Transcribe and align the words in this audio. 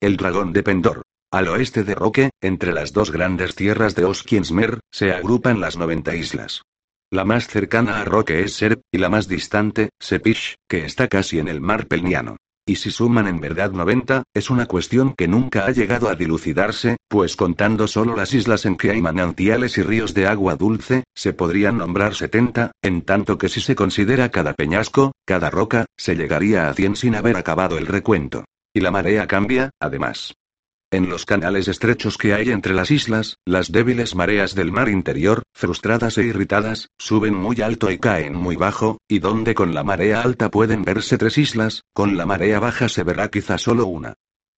El 0.00 0.16
dragón 0.16 0.52
de 0.52 0.62
Pendor. 0.62 1.02
Al 1.32 1.48
oeste 1.48 1.82
de 1.82 1.96
Roque, 1.96 2.30
entre 2.40 2.72
las 2.72 2.92
dos 2.92 3.10
grandes 3.10 3.56
tierras 3.56 3.96
de 3.96 4.04
Oskiensmer, 4.04 4.78
se 4.92 5.10
agrupan 5.10 5.60
las 5.60 5.76
90 5.76 6.14
islas. 6.14 6.62
La 7.10 7.24
más 7.24 7.48
cercana 7.48 8.00
a 8.00 8.04
Roque 8.04 8.44
es 8.44 8.52
Serp, 8.52 8.80
y 8.92 8.98
la 8.98 9.08
más 9.08 9.26
distante, 9.26 9.88
Sepish, 9.98 10.54
que 10.68 10.84
está 10.84 11.08
casi 11.08 11.40
en 11.40 11.48
el 11.48 11.60
mar 11.60 11.88
Pelniano. 11.88 12.36
Y 12.64 12.76
si 12.76 12.92
suman 12.92 13.26
en 13.26 13.40
verdad 13.40 13.72
90, 13.72 14.22
es 14.34 14.50
una 14.50 14.66
cuestión 14.66 15.14
que 15.14 15.26
nunca 15.26 15.66
ha 15.66 15.72
llegado 15.72 16.08
a 16.08 16.14
dilucidarse, 16.14 16.96
pues 17.08 17.34
contando 17.34 17.88
solo 17.88 18.14
las 18.14 18.32
islas 18.34 18.66
en 18.66 18.76
que 18.76 18.92
hay 18.92 19.02
manantiales 19.02 19.78
y 19.78 19.82
ríos 19.82 20.14
de 20.14 20.28
agua 20.28 20.54
dulce, 20.54 21.02
se 21.12 21.32
podrían 21.32 21.76
nombrar 21.76 22.14
70, 22.14 22.70
en 22.82 23.02
tanto 23.02 23.36
que 23.36 23.48
si 23.48 23.60
se 23.60 23.74
considera 23.74 24.28
cada 24.28 24.54
peñasco, 24.54 25.10
cada 25.24 25.50
roca, 25.50 25.86
se 25.96 26.14
llegaría 26.14 26.68
a 26.68 26.74
100 26.74 26.94
sin 26.94 27.16
haber 27.16 27.36
acabado 27.36 27.78
el 27.78 27.86
recuento. 27.86 28.44
Y 28.72 28.80
la 28.80 28.90
marea 28.90 29.26
cambia, 29.26 29.70
además. 29.80 30.34
En 30.90 31.10
los 31.10 31.26
canales 31.26 31.68
estrechos 31.68 32.16
que 32.16 32.32
hay 32.32 32.48
entre 32.48 32.72
las 32.72 32.90
islas, 32.90 33.36
las 33.44 33.70
débiles 33.70 34.14
mareas 34.14 34.54
del 34.54 34.72
mar 34.72 34.88
interior, 34.88 35.42
frustradas 35.52 36.16
e 36.16 36.24
irritadas, 36.24 36.88
suben 36.96 37.34
muy 37.34 37.60
alto 37.60 37.90
y 37.90 37.98
caen 37.98 38.34
muy 38.34 38.56
bajo, 38.56 38.98
y 39.06 39.18
donde 39.18 39.54
con 39.54 39.74
la 39.74 39.84
marea 39.84 40.22
alta 40.22 40.50
pueden 40.50 40.84
verse 40.84 41.18
tres 41.18 41.36
islas, 41.36 41.82
con 41.92 42.16
la 42.16 42.24
marea 42.24 42.58
baja 42.58 42.88
se 42.88 43.02
verá 43.02 43.28
quizá 43.28 43.58
solo 43.58 43.86
una. 43.86 44.14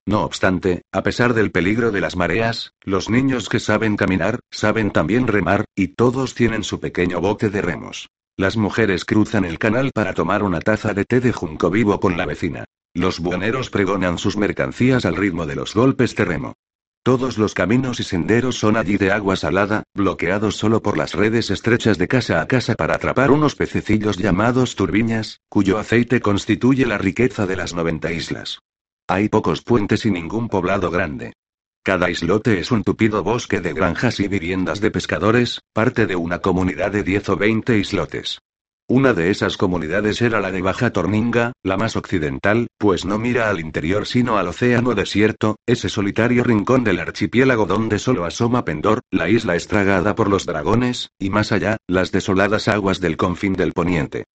No 0.07 0.23
obstante, 0.23 0.83
a 0.93 1.03
pesar 1.03 1.35
del 1.35 1.51
peligro 1.51 1.91
de 1.91 2.01
las 2.01 2.15
mareas, 2.15 2.75
los 2.83 3.11
niños 3.11 3.49
que 3.49 3.59
saben 3.59 3.97
caminar, 3.97 4.39
saben 4.53 4.93
también 4.93 5.27
remar, 5.27 5.65
y 5.75 5.89
todos 5.89 6.35
tienen 6.35 6.63
su 6.63 6.79
pequeño 6.79 7.21
bote 7.21 7.51
de 7.51 7.61
remos. 7.61 8.09
Las 8.41 8.57
mujeres 8.57 9.05
cruzan 9.05 9.45
el 9.45 9.59
canal 9.59 9.91
para 9.93 10.15
tomar 10.15 10.43
una 10.43 10.61
taza 10.61 10.95
de 10.95 11.05
té 11.05 11.21
de 11.21 11.31
junco 11.31 11.69
vivo 11.69 12.01
con 12.01 12.17
la 12.17 12.25
vecina. 12.25 12.65
Los 12.95 13.21
buhoneros 13.21 13.69
pregonan 13.69 14.17
sus 14.17 14.39
mercancías 14.39 15.05
al 15.05 15.17
ritmo 15.17 15.45
de 15.45 15.57
los 15.57 15.75
golpes 15.75 16.15
de. 16.15 16.55
Todos 17.03 17.37
los 17.37 17.53
caminos 17.53 18.01
y 18.01 18.03
senderos 18.03 18.57
son 18.57 18.79
allí 18.79 18.97
de 18.97 19.13
agua 19.13 19.37
salada, 19.37 19.83
bloqueados 19.95 20.57
solo 20.57 20.81
por 20.81 20.97
las 20.97 21.13
redes 21.13 21.51
estrechas 21.51 21.99
de 21.99 22.09
casa 22.09 22.41
a 22.41 22.47
casa 22.47 22.77
para 22.77 22.95
atrapar 22.95 23.31
unos 23.31 23.57
pececillos 23.57 24.17
llamados 24.17 24.75
turbiñas, 24.75 25.41
cuyo 25.51 25.77
aceite 25.77 26.23
constituye 26.23 26.87
la 26.87 26.97
riqueza 26.97 27.45
de 27.45 27.57
las 27.57 27.75
90 27.75 28.11
islas. 28.11 28.61
Hay 29.07 29.29
pocos 29.29 29.61
puentes 29.61 30.07
y 30.07 30.11
ningún 30.11 30.49
poblado 30.49 30.91
grande. 30.91 31.35
Cada 31.83 32.11
islote 32.11 32.61
es 32.61 32.71
un 32.73 32.85
tupido 32.85 33.23
bosque 33.23 33.61
de 33.61 33.73
granjas 33.73 34.21
y 34.21 34.29
viviendas 34.29 34.83
de 34.83 34.91
pescadores, 34.91 35.61
parte 35.73 36.07
de 36.07 36.15
una 36.15 36.41
comunidad 36.41 36.93
de 36.93 37.03
10 37.03 37.31
o 37.31 37.37
20 37.37 37.79
islotes. 37.79 38.39
Una 38.87 39.15
de 39.15 39.31
esas 39.31 39.57
comunidades 39.57 40.21
era 40.21 40.41
la 40.41 40.53
de 40.53 40.61
Baja 40.61 40.91
Torninga, 40.91 41.53
la 41.63 41.79
más 41.79 41.97
occidental, 41.97 42.67
pues 42.77 43.07
no 43.07 43.19
mira 43.19 43.49
al 43.49 43.61
interior 43.61 44.07
sino 44.07 44.37
al 44.37 44.49
océano 44.49 44.95
desierto, 44.95 45.57
ese 45.65 45.89
solitario 45.89 46.45
rincón 46.45 46.85
del 46.85 47.01
archipiélago 47.01 47.65
donde 47.65 47.99
solo 47.99 48.27
asoma 48.27 48.65
Pendor, 48.65 49.01
la 49.11 49.31
isla 49.31 49.57
estragada 49.57 50.15
por 50.15 50.29
los 50.29 50.45
dragones, 50.45 51.09
y 51.19 51.31
más 51.31 51.51
allá, 51.51 51.79
las 51.87 52.13
desoladas 52.13 52.69
aguas 52.69 53.01
del 53.01 53.17
confín 53.17 53.55
del 53.55 53.73
poniente. 53.73 54.27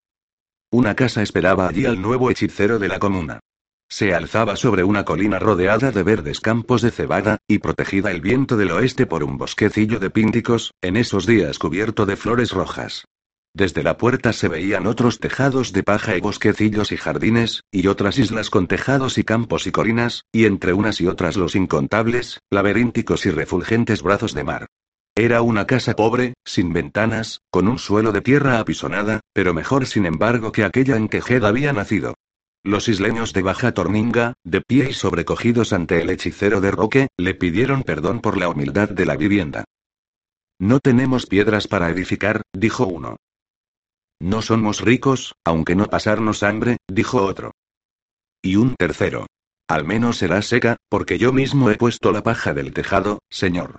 Una 0.71 0.95
casa 0.95 1.21
esperaba 1.21 1.67
allí 1.67 1.85
al 1.85 2.01
nuevo 2.01 2.31
hechicero 2.31 2.79
de 2.79 2.87
la 2.87 2.97
comuna. 2.97 3.39
Se 3.87 4.13
alzaba 4.13 4.55
sobre 4.55 4.83
una 4.83 5.05
colina 5.05 5.39
rodeada 5.39 5.91
de 5.91 6.03
verdes 6.03 6.39
campos 6.39 6.81
de 6.81 6.91
cebada, 6.91 7.37
y 7.47 7.59
protegida 7.59 8.11
el 8.11 8.21
viento 8.21 8.57
del 8.57 8.71
oeste 8.71 9.05
por 9.05 9.23
un 9.23 9.37
bosquecillo 9.37 9.99
de 9.99 10.09
pínticos, 10.09 10.73
en 10.81 10.97
esos 10.97 11.25
días 11.25 11.59
cubierto 11.59 12.05
de 12.05 12.15
flores 12.15 12.51
rojas. 12.51 13.05
Desde 13.53 13.83
la 13.83 13.97
puerta 13.97 14.33
se 14.33 14.49
veían 14.49 14.85
otros 14.85 15.19
tejados 15.19 15.71
de 15.71 15.81
paja 15.81 16.17
y 16.17 16.19
bosquecillos 16.19 16.91
y 16.91 16.97
jardines, 16.97 17.63
y 17.71 17.87
otras 17.87 18.17
islas 18.19 18.49
con 18.49 18.67
tejados 18.67 19.17
y 19.17 19.23
campos 19.23 19.65
y 19.65 19.71
colinas, 19.71 20.25
y 20.33 20.43
entre 20.43 20.73
unas 20.73 20.99
y 20.99 21.07
otras 21.07 21.37
los 21.37 21.55
incontables, 21.55 22.41
laberínticos 22.49 23.25
y 23.25 23.31
refulgentes 23.31 24.01
brazos 24.01 24.33
de 24.33 24.43
mar. 24.43 24.65
Era 25.15 25.41
una 25.41 25.65
casa 25.65 25.95
pobre, 25.95 26.33
sin 26.43 26.73
ventanas, 26.73 27.39
con 27.49 27.69
un 27.69 27.79
suelo 27.79 28.11
de 28.11 28.19
tierra 28.19 28.59
apisonada, 28.59 29.21
pero 29.31 29.53
mejor 29.53 29.85
sin 29.85 30.05
embargo 30.05 30.51
que 30.51 30.65
aquella 30.65 30.97
en 30.97 31.07
que 31.07 31.21
Jed 31.21 31.45
había 31.45 31.71
nacido. 31.71 32.15
Los 32.65 32.89
isleños 32.89 33.31
de 33.31 33.43
Baja 33.43 33.75
Torninga, 33.75 34.33
de 34.43 34.59
pie 34.59 34.89
y 34.89 34.93
sobrecogidos 34.93 35.71
ante 35.71 36.01
el 36.01 36.09
hechicero 36.09 36.61
de 36.61 36.71
Roque, 36.71 37.09
le 37.15 37.35
pidieron 37.35 37.83
perdón 37.83 38.21
por 38.21 38.37
la 38.37 38.49
humildad 38.49 38.89
de 38.89 39.05
la 39.05 39.15
vivienda. 39.15 39.65
No 40.59 40.79
tenemos 40.79 41.27
piedras 41.27 41.67
para 41.67 41.91
edificar, 41.91 42.41
dijo 42.53 42.87
uno. 42.87 43.17
No 44.19 44.41
somos 44.41 44.81
ricos, 44.81 45.35
aunque 45.45 45.75
no 45.75 45.85
pasarnos 45.85 46.41
hambre, 46.41 46.77
dijo 46.87 47.23
otro. 47.23 47.51
Y 48.41 48.55
un 48.55 48.73
tercero. 48.73 49.27
Al 49.67 49.85
menos 49.85 50.17
será 50.17 50.41
seca, 50.41 50.77
porque 50.89 51.19
yo 51.19 51.31
mismo 51.31 51.69
he 51.69 51.77
puesto 51.77 52.11
la 52.11 52.23
paja 52.23 52.55
del 52.55 52.73
tejado, 52.73 53.19
señor. 53.29 53.77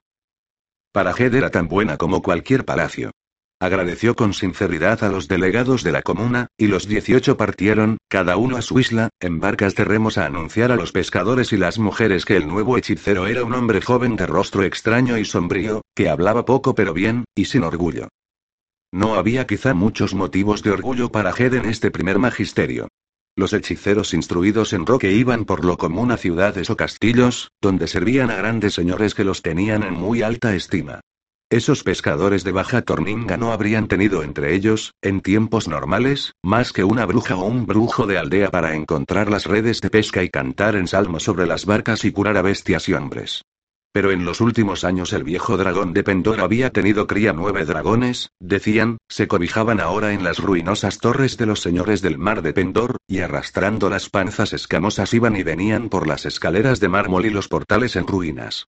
Para 0.92 1.12
Jed 1.12 1.34
era 1.34 1.50
tan 1.50 1.66
buena 1.66 1.96
como 1.96 2.22
cualquier 2.22 2.64
palacio. 2.64 3.10
Agradeció 3.58 4.14
con 4.14 4.34
sinceridad 4.34 5.02
a 5.02 5.08
los 5.08 5.28
delegados 5.28 5.82
de 5.82 5.90
la 5.90 6.02
comuna, 6.02 6.48
y 6.58 6.66
los 6.66 6.86
18 6.86 7.38
partieron, 7.38 7.96
cada 8.06 8.36
uno 8.36 8.58
a 8.58 8.62
su 8.62 8.78
isla, 8.78 9.08
en 9.18 9.40
barcas 9.40 9.74
de 9.74 9.84
remos 9.84 10.18
a 10.18 10.26
anunciar 10.26 10.72
a 10.72 10.76
los 10.76 10.92
pescadores 10.92 11.54
y 11.54 11.56
las 11.56 11.78
mujeres 11.78 12.26
que 12.26 12.36
el 12.36 12.48
nuevo 12.48 12.76
hechicero 12.76 13.26
era 13.26 13.44
un 13.44 13.54
hombre 13.54 13.80
joven 13.80 14.16
de 14.16 14.26
rostro 14.26 14.62
extraño 14.62 15.16
y 15.16 15.24
sombrío, 15.24 15.80
que 15.94 16.10
hablaba 16.10 16.44
poco 16.44 16.74
pero 16.74 16.92
bien, 16.92 17.24
y 17.34 17.46
sin 17.46 17.62
orgullo. 17.62 18.08
No 18.92 19.14
había 19.14 19.46
quizá 19.46 19.72
muchos 19.72 20.14
motivos 20.14 20.62
de 20.62 20.72
orgullo 20.72 21.10
para 21.10 21.32
Jed 21.32 21.54
en 21.54 21.64
este 21.64 21.90
primer 21.90 22.18
magisterio. 22.18 22.88
Los 23.36 23.54
hechiceros 23.54 24.12
instruidos 24.12 24.74
en 24.74 24.84
Roque 24.84 25.12
iban 25.12 25.46
por 25.46 25.64
lo 25.64 25.78
común 25.78 26.10
a 26.10 26.18
ciudades 26.18 26.68
o 26.68 26.76
castillos, 26.76 27.52
donde 27.62 27.86
servían 27.86 28.30
a 28.30 28.36
grandes 28.36 28.74
señores 28.74 29.14
que 29.14 29.24
los 29.24 29.40
tenían 29.40 29.82
en 29.82 29.94
muy 29.94 30.20
alta 30.20 30.54
estima. 30.54 31.00
Esos 31.48 31.84
pescadores 31.84 32.42
de 32.42 32.50
Baja 32.50 32.82
Torninga 32.82 33.36
no 33.36 33.52
habrían 33.52 33.86
tenido 33.86 34.24
entre 34.24 34.52
ellos, 34.56 34.94
en 35.00 35.20
tiempos 35.20 35.68
normales, 35.68 36.32
más 36.42 36.72
que 36.72 36.82
una 36.82 37.06
bruja 37.06 37.36
o 37.36 37.44
un 37.44 37.66
brujo 37.66 38.08
de 38.08 38.18
aldea 38.18 38.50
para 38.50 38.74
encontrar 38.74 39.30
las 39.30 39.44
redes 39.44 39.80
de 39.80 39.88
pesca 39.88 40.24
y 40.24 40.28
cantar 40.28 40.74
en 40.74 40.88
salmo 40.88 41.20
sobre 41.20 41.46
las 41.46 41.64
barcas 41.64 42.04
y 42.04 42.10
curar 42.10 42.36
a 42.36 42.42
bestias 42.42 42.88
y 42.88 42.94
hombres. 42.94 43.44
Pero 43.92 44.10
en 44.10 44.24
los 44.24 44.40
últimos 44.40 44.82
años 44.82 45.12
el 45.12 45.22
viejo 45.22 45.56
dragón 45.56 45.92
de 45.92 46.02
Pendor 46.02 46.40
había 46.40 46.70
tenido 46.70 47.06
cría 47.06 47.32
nueve 47.32 47.64
dragones, 47.64 48.30
decían, 48.40 48.98
se 49.08 49.28
cobijaban 49.28 49.78
ahora 49.78 50.14
en 50.14 50.24
las 50.24 50.40
ruinosas 50.40 50.98
torres 50.98 51.36
de 51.36 51.46
los 51.46 51.60
señores 51.60 52.02
del 52.02 52.18
mar 52.18 52.42
de 52.42 52.54
Pendor, 52.54 52.96
y 53.06 53.20
arrastrando 53.20 53.88
las 53.88 54.10
panzas 54.10 54.52
escamosas 54.52 55.14
iban 55.14 55.36
y 55.36 55.44
venían 55.44 55.90
por 55.90 56.08
las 56.08 56.26
escaleras 56.26 56.80
de 56.80 56.88
mármol 56.88 57.24
y 57.24 57.30
los 57.30 57.46
portales 57.46 57.94
en 57.94 58.08
ruinas. 58.08 58.66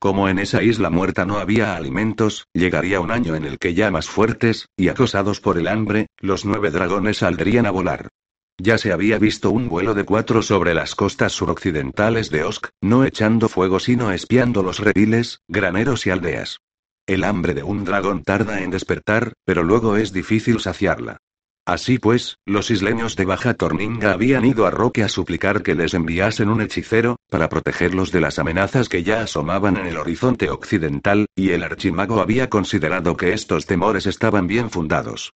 Como 0.00 0.30
en 0.30 0.38
esa 0.38 0.62
isla 0.62 0.88
muerta 0.88 1.26
no 1.26 1.36
había 1.36 1.76
alimentos, 1.76 2.46
llegaría 2.54 3.00
un 3.00 3.10
año 3.10 3.34
en 3.36 3.44
el 3.44 3.58
que 3.58 3.74
ya 3.74 3.90
más 3.90 4.08
fuertes, 4.08 4.66
y 4.74 4.88
acosados 4.88 5.40
por 5.40 5.58
el 5.58 5.68
hambre, 5.68 6.06
los 6.20 6.46
nueve 6.46 6.70
dragones 6.70 7.18
saldrían 7.18 7.66
a 7.66 7.70
volar. 7.70 8.08
Ya 8.56 8.78
se 8.78 8.92
había 8.92 9.18
visto 9.18 9.50
un 9.50 9.68
vuelo 9.68 9.92
de 9.92 10.04
cuatro 10.04 10.40
sobre 10.40 10.72
las 10.72 10.94
costas 10.94 11.32
suroccidentales 11.32 12.30
de 12.30 12.44
Osk, 12.44 12.68
no 12.80 13.04
echando 13.04 13.50
fuego 13.50 13.78
sino 13.78 14.10
espiando 14.10 14.62
los 14.62 14.78
rediles, 14.78 15.40
graneros 15.48 16.06
y 16.06 16.10
aldeas. 16.10 16.60
El 17.06 17.22
hambre 17.22 17.52
de 17.52 17.62
un 17.62 17.84
dragón 17.84 18.22
tarda 18.22 18.62
en 18.62 18.70
despertar, 18.70 19.34
pero 19.44 19.64
luego 19.64 19.98
es 19.98 20.14
difícil 20.14 20.60
saciarla. 20.60 21.18
Así 21.66 21.98
pues, 21.98 22.38
los 22.46 22.70
isleños 22.70 23.16
de 23.16 23.24
Baja 23.24 23.54
Torninga 23.54 24.12
habían 24.12 24.44
ido 24.44 24.66
a 24.66 24.70
Roque 24.70 25.02
a 25.02 25.08
suplicar 25.08 25.62
que 25.62 25.74
les 25.74 25.94
enviasen 25.94 26.48
un 26.48 26.62
hechicero, 26.62 27.16
para 27.28 27.48
protegerlos 27.48 28.10
de 28.10 28.20
las 28.20 28.38
amenazas 28.38 28.88
que 28.88 29.02
ya 29.02 29.22
asomaban 29.22 29.76
en 29.76 29.86
el 29.86 29.96
horizonte 29.98 30.50
occidental, 30.50 31.26
y 31.36 31.50
el 31.50 31.62
archimago 31.62 32.20
había 32.20 32.48
considerado 32.48 33.16
que 33.16 33.32
estos 33.32 33.66
temores 33.66 34.06
estaban 34.06 34.46
bien 34.46 34.70
fundados. 34.70 35.32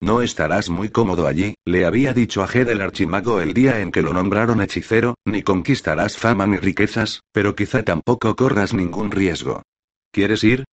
No 0.00 0.20
estarás 0.20 0.68
muy 0.68 0.90
cómodo 0.90 1.26
allí, 1.26 1.54
le 1.64 1.86
había 1.86 2.12
dicho 2.12 2.42
a 2.42 2.48
Jed 2.48 2.68
el 2.68 2.82
archimago 2.82 3.40
el 3.40 3.54
día 3.54 3.80
en 3.80 3.90
que 3.90 4.02
lo 4.02 4.12
nombraron 4.12 4.60
hechicero, 4.60 5.14
ni 5.24 5.42
conquistarás 5.42 6.18
fama 6.18 6.46
ni 6.46 6.58
riquezas, 6.58 7.22
pero 7.32 7.54
quizá 7.54 7.82
tampoco 7.82 8.36
corras 8.36 8.74
ningún 8.74 9.10
riesgo. 9.10 9.62
¿Quieres 10.12 10.44
ir? 10.44 10.64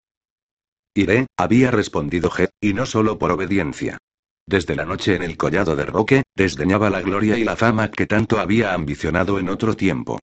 Iré, 0.93 1.27
había 1.37 1.71
respondido 1.71 2.29
Jed, 2.29 2.49
y 2.61 2.73
no 2.73 2.85
solo 2.85 3.17
por 3.17 3.31
obediencia. 3.31 3.97
Desde 4.45 4.75
la 4.75 4.85
noche 4.85 5.15
en 5.15 5.23
el 5.23 5.37
collado 5.37 5.75
de 5.75 5.85
Roque, 5.85 6.23
desdeñaba 6.35 6.89
la 6.89 7.01
gloria 7.01 7.37
y 7.37 7.43
la 7.43 7.55
fama 7.55 7.89
que 7.89 8.05
tanto 8.05 8.39
había 8.39 8.73
ambicionado 8.73 9.39
en 9.39 9.49
otro 9.49 9.75
tiempo. 9.75 10.19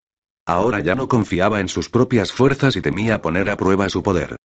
Ahora 0.47 0.81
ya 0.81 0.95
no 0.95 1.09
confiaba 1.09 1.61
en 1.61 1.69
sus 1.69 1.89
propias 1.89 2.33
fuerzas 2.33 2.77
y 2.77 2.83
temía 2.83 3.23
poner 3.23 3.49
a 3.49 3.57
prueba 3.57 3.89
su 3.89 4.03
poder. 4.03 4.37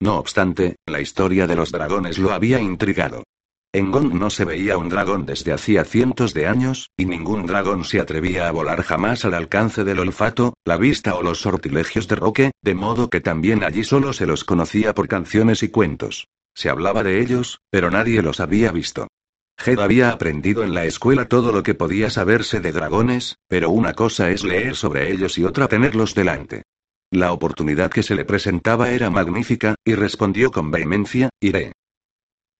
No 0.00 0.18
obstante, 0.18 0.76
la 0.86 1.00
historia 1.00 1.46
de 1.46 1.56
los 1.56 1.72
dragones 1.72 2.18
lo 2.18 2.32
había 2.32 2.60
intrigado. 2.60 3.24
En 3.72 3.90
Gond 3.90 4.14
no 4.14 4.30
se 4.30 4.44
veía 4.44 4.78
un 4.78 4.88
dragón 4.88 5.26
desde 5.26 5.52
hacía 5.52 5.84
cientos 5.84 6.32
de 6.32 6.46
años, 6.46 6.90
y 6.96 7.06
ningún 7.06 7.44
dragón 7.46 7.84
se 7.84 7.98
atrevía 7.98 8.46
a 8.46 8.52
volar 8.52 8.82
jamás 8.82 9.24
al 9.24 9.34
alcance 9.34 9.82
del 9.82 9.98
olfato, 9.98 10.54
la 10.64 10.76
vista 10.76 11.16
o 11.16 11.22
los 11.22 11.40
sortilegios 11.40 12.06
de 12.06 12.14
Roque, 12.14 12.50
de 12.62 12.74
modo 12.74 13.10
que 13.10 13.20
también 13.20 13.64
allí 13.64 13.82
solo 13.82 14.12
se 14.12 14.26
los 14.26 14.44
conocía 14.44 14.94
por 14.94 15.08
canciones 15.08 15.64
y 15.64 15.70
cuentos. 15.70 16.28
Se 16.54 16.68
hablaba 16.68 17.02
de 17.02 17.20
ellos, 17.20 17.58
pero 17.70 17.90
nadie 17.90 18.22
los 18.22 18.38
había 18.38 18.70
visto. 18.70 19.08
Jed 19.56 19.78
había 19.78 20.10
aprendido 20.10 20.64
en 20.64 20.74
la 20.74 20.84
escuela 20.84 21.26
todo 21.26 21.52
lo 21.52 21.62
que 21.62 21.74
podía 21.74 22.10
saberse 22.10 22.60
de 22.60 22.72
dragones, 22.72 23.36
pero 23.48 23.70
una 23.70 23.94
cosa 23.94 24.30
es 24.30 24.44
leer 24.44 24.76
sobre 24.76 25.10
ellos 25.12 25.38
y 25.38 25.44
otra 25.44 25.68
tenerlos 25.68 26.14
delante. 26.14 26.62
La 27.10 27.32
oportunidad 27.32 27.90
que 27.90 28.02
se 28.02 28.14
le 28.14 28.24
presentaba 28.24 28.90
era 28.90 29.10
magnífica, 29.10 29.76
y 29.84 29.94
respondió 29.94 30.50
con 30.50 30.70
vehemencia, 30.70 31.30
iré. 31.40 31.72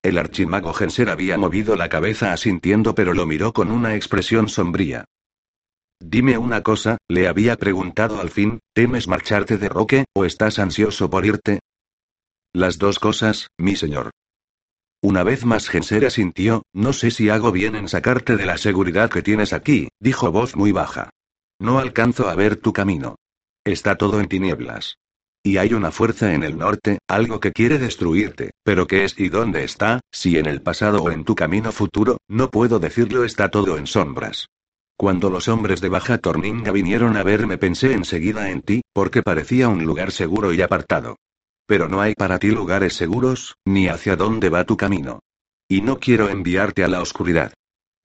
El 0.02 0.18
archimago 0.18 0.72
Genser 0.72 1.08
había 1.08 1.38
movido 1.38 1.76
la 1.76 1.88
cabeza 1.88 2.32
asintiendo 2.32 2.94
pero 2.94 3.14
lo 3.14 3.26
miró 3.26 3.52
con 3.52 3.70
una 3.70 3.96
expresión 3.96 4.48
sombría. 4.48 5.06
Dime 5.98 6.36
una 6.36 6.62
cosa, 6.62 6.98
le 7.08 7.26
había 7.26 7.56
preguntado 7.56 8.20
al 8.20 8.30
fin, 8.30 8.60
¿temes 8.74 9.08
marcharte 9.08 9.56
de 9.56 9.68
Roque, 9.68 10.04
o 10.14 10.24
estás 10.24 10.58
ansioso 10.58 11.08
por 11.08 11.24
irte? 11.24 11.60
Las 12.52 12.78
dos 12.78 12.98
cosas, 12.98 13.48
mi 13.58 13.74
señor. 13.74 14.10
Una 15.04 15.22
vez 15.22 15.44
más 15.44 15.68
Genser 15.68 16.06
asintió, 16.06 16.62
no 16.72 16.94
sé 16.94 17.10
si 17.10 17.28
hago 17.28 17.52
bien 17.52 17.76
en 17.76 17.88
sacarte 17.88 18.38
de 18.38 18.46
la 18.46 18.56
seguridad 18.56 19.10
que 19.10 19.20
tienes 19.20 19.52
aquí, 19.52 19.88
dijo 20.00 20.32
voz 20.32 20.56
muy 20.56 20.72
baja. 20.72 21.10
No 21.60 21.78
alcanzo 21.78 22.30
a 22.30 22.34
ver 22.34 22.56
tu 22.56 22.72
camino. 22.72 23.16
Está 23.66 23.96
todo 23.96 24.18
en 24.18 24.28
tinieblas. 24.28 24.96
Y 25.42 25.58
hay 25.58 25.74
una 25.74 25.90
fuerza 25.90 26.32
en 26.32 26.42
el 26.42 26.56
norte, 26.56 27.00
algo 27.06 27.38
que 27.38 27.52
quiere 27.52 27.78
destruirte, 27.78 28.52
pero 28.64 28.86
¿qué 28.86 29.04
es 29.04 29.20
y 29.20 29.28
dónde 29.28 29.62
está? 29.62 30.00
Si 30.10 30.38
en 30.38 30.46
el 30.46 30.62
pasado 30.62 31.02
o 31.02 31.10
en 31.10 31.24
tu 31.24 31.34
camino 31.34 31.70
futuro, 31.70 32.16
no 32.26 32.48
puedo 32.48 32.78
decirlo, 32.78 33.24
está 33.24 33.50
todo 33.50 33.76
en 33.76 33.86
sombras. 33.86 34.46
Cuando 34.96 35.28
los 35.28 35.48
hombres 35.48 35.82
de 35.82 35.90
Baja 35.90 36.16
Torninga 36.16 36.72
vinieron 36.72 37.18
a 37.18 37.22
verme 37.22 37.58
pensé 37.58 37.92
enseguida 37.92 38.48
en 38.48 38.62
ti, 38.62 38.80
porque 38.94 39.22
parecía 39.22 39.68
un 39.68 39.84
lugar 39.84 40.12
seguro 40.12 40.54
y 40.54 40.62
apartado. 40.62 41.16
Pero 41.66 41.88
no 41.88 42.00
hay 42.00 42.14
para 42.14 42.38
ti 42.38 42.48
lugares 42.48 42.94
seguros, 42.94 43.56
ni 43.64 43.88
hacia 43.88 44.16
dónde 44.16 44.50
va 44.50 44.64
tu 44.64 44.76
camino. 44.76 45.20
Y 45.68 45.80
no 45.80 45.98
quiero 45.98 46.28
enviarte 46.28 46.84
a 46.84 46.88
la 46.88 47.00
oscuridad. 47.00 47.54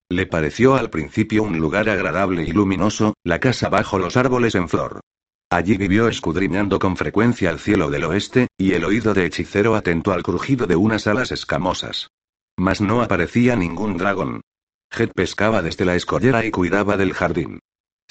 Le 0.09 0.25
pareció 0.25 0.75
al 0.75 0.89
principio 0.89 1.43
un 1.43 1.59
lugar 1.59 1.89
agradable 1.89 2.43
y 2.43 2.51
luminoso, 2.51 3.13
la 3.23 3.39
casa 3.39 3.69
bajo 3.69 3.99
los 3.99 4.17
árboles 4.17 4.55
en 4.55 4.69
flor. 4.69 5.01
Allí 5.51 5.77
vivió 5.77 6.07
escudriñando 6.07 6.79
con 6.79 6.95
frecuencia 6.95 7.49
el 7.49 7.59
cielo 7.59 7.89
del 7.89 8.05
oeste, 8.05 8.47
y 8.57 8.73
el 8.73 8.85
oído 8.85 9.13
de 9.13 9.25
hechicero 9.25 9.75
atento 9.75 10.13
al 10.13 10.23
crujido 10.23 10.67
de 10.67 10.75
unas 10.75 11.07
alas 11.07 11.31
escamosas. 11.31 12.09
Mas 12.57 12.81
no 12.81 13.01
aparecía 13.01 13.55
ningún 13.55 13.97
dragón. 13.97 14.41
Jet 14.91 15.11
pescaba 15.13 15.61
desde 15.61 15.85
la 15.85 15.95
escollera 15.95 16.45
y 16.45 16.51
cuidaba 16.51 16.97
del 16.97 17.13
jardín. 17.13 17.59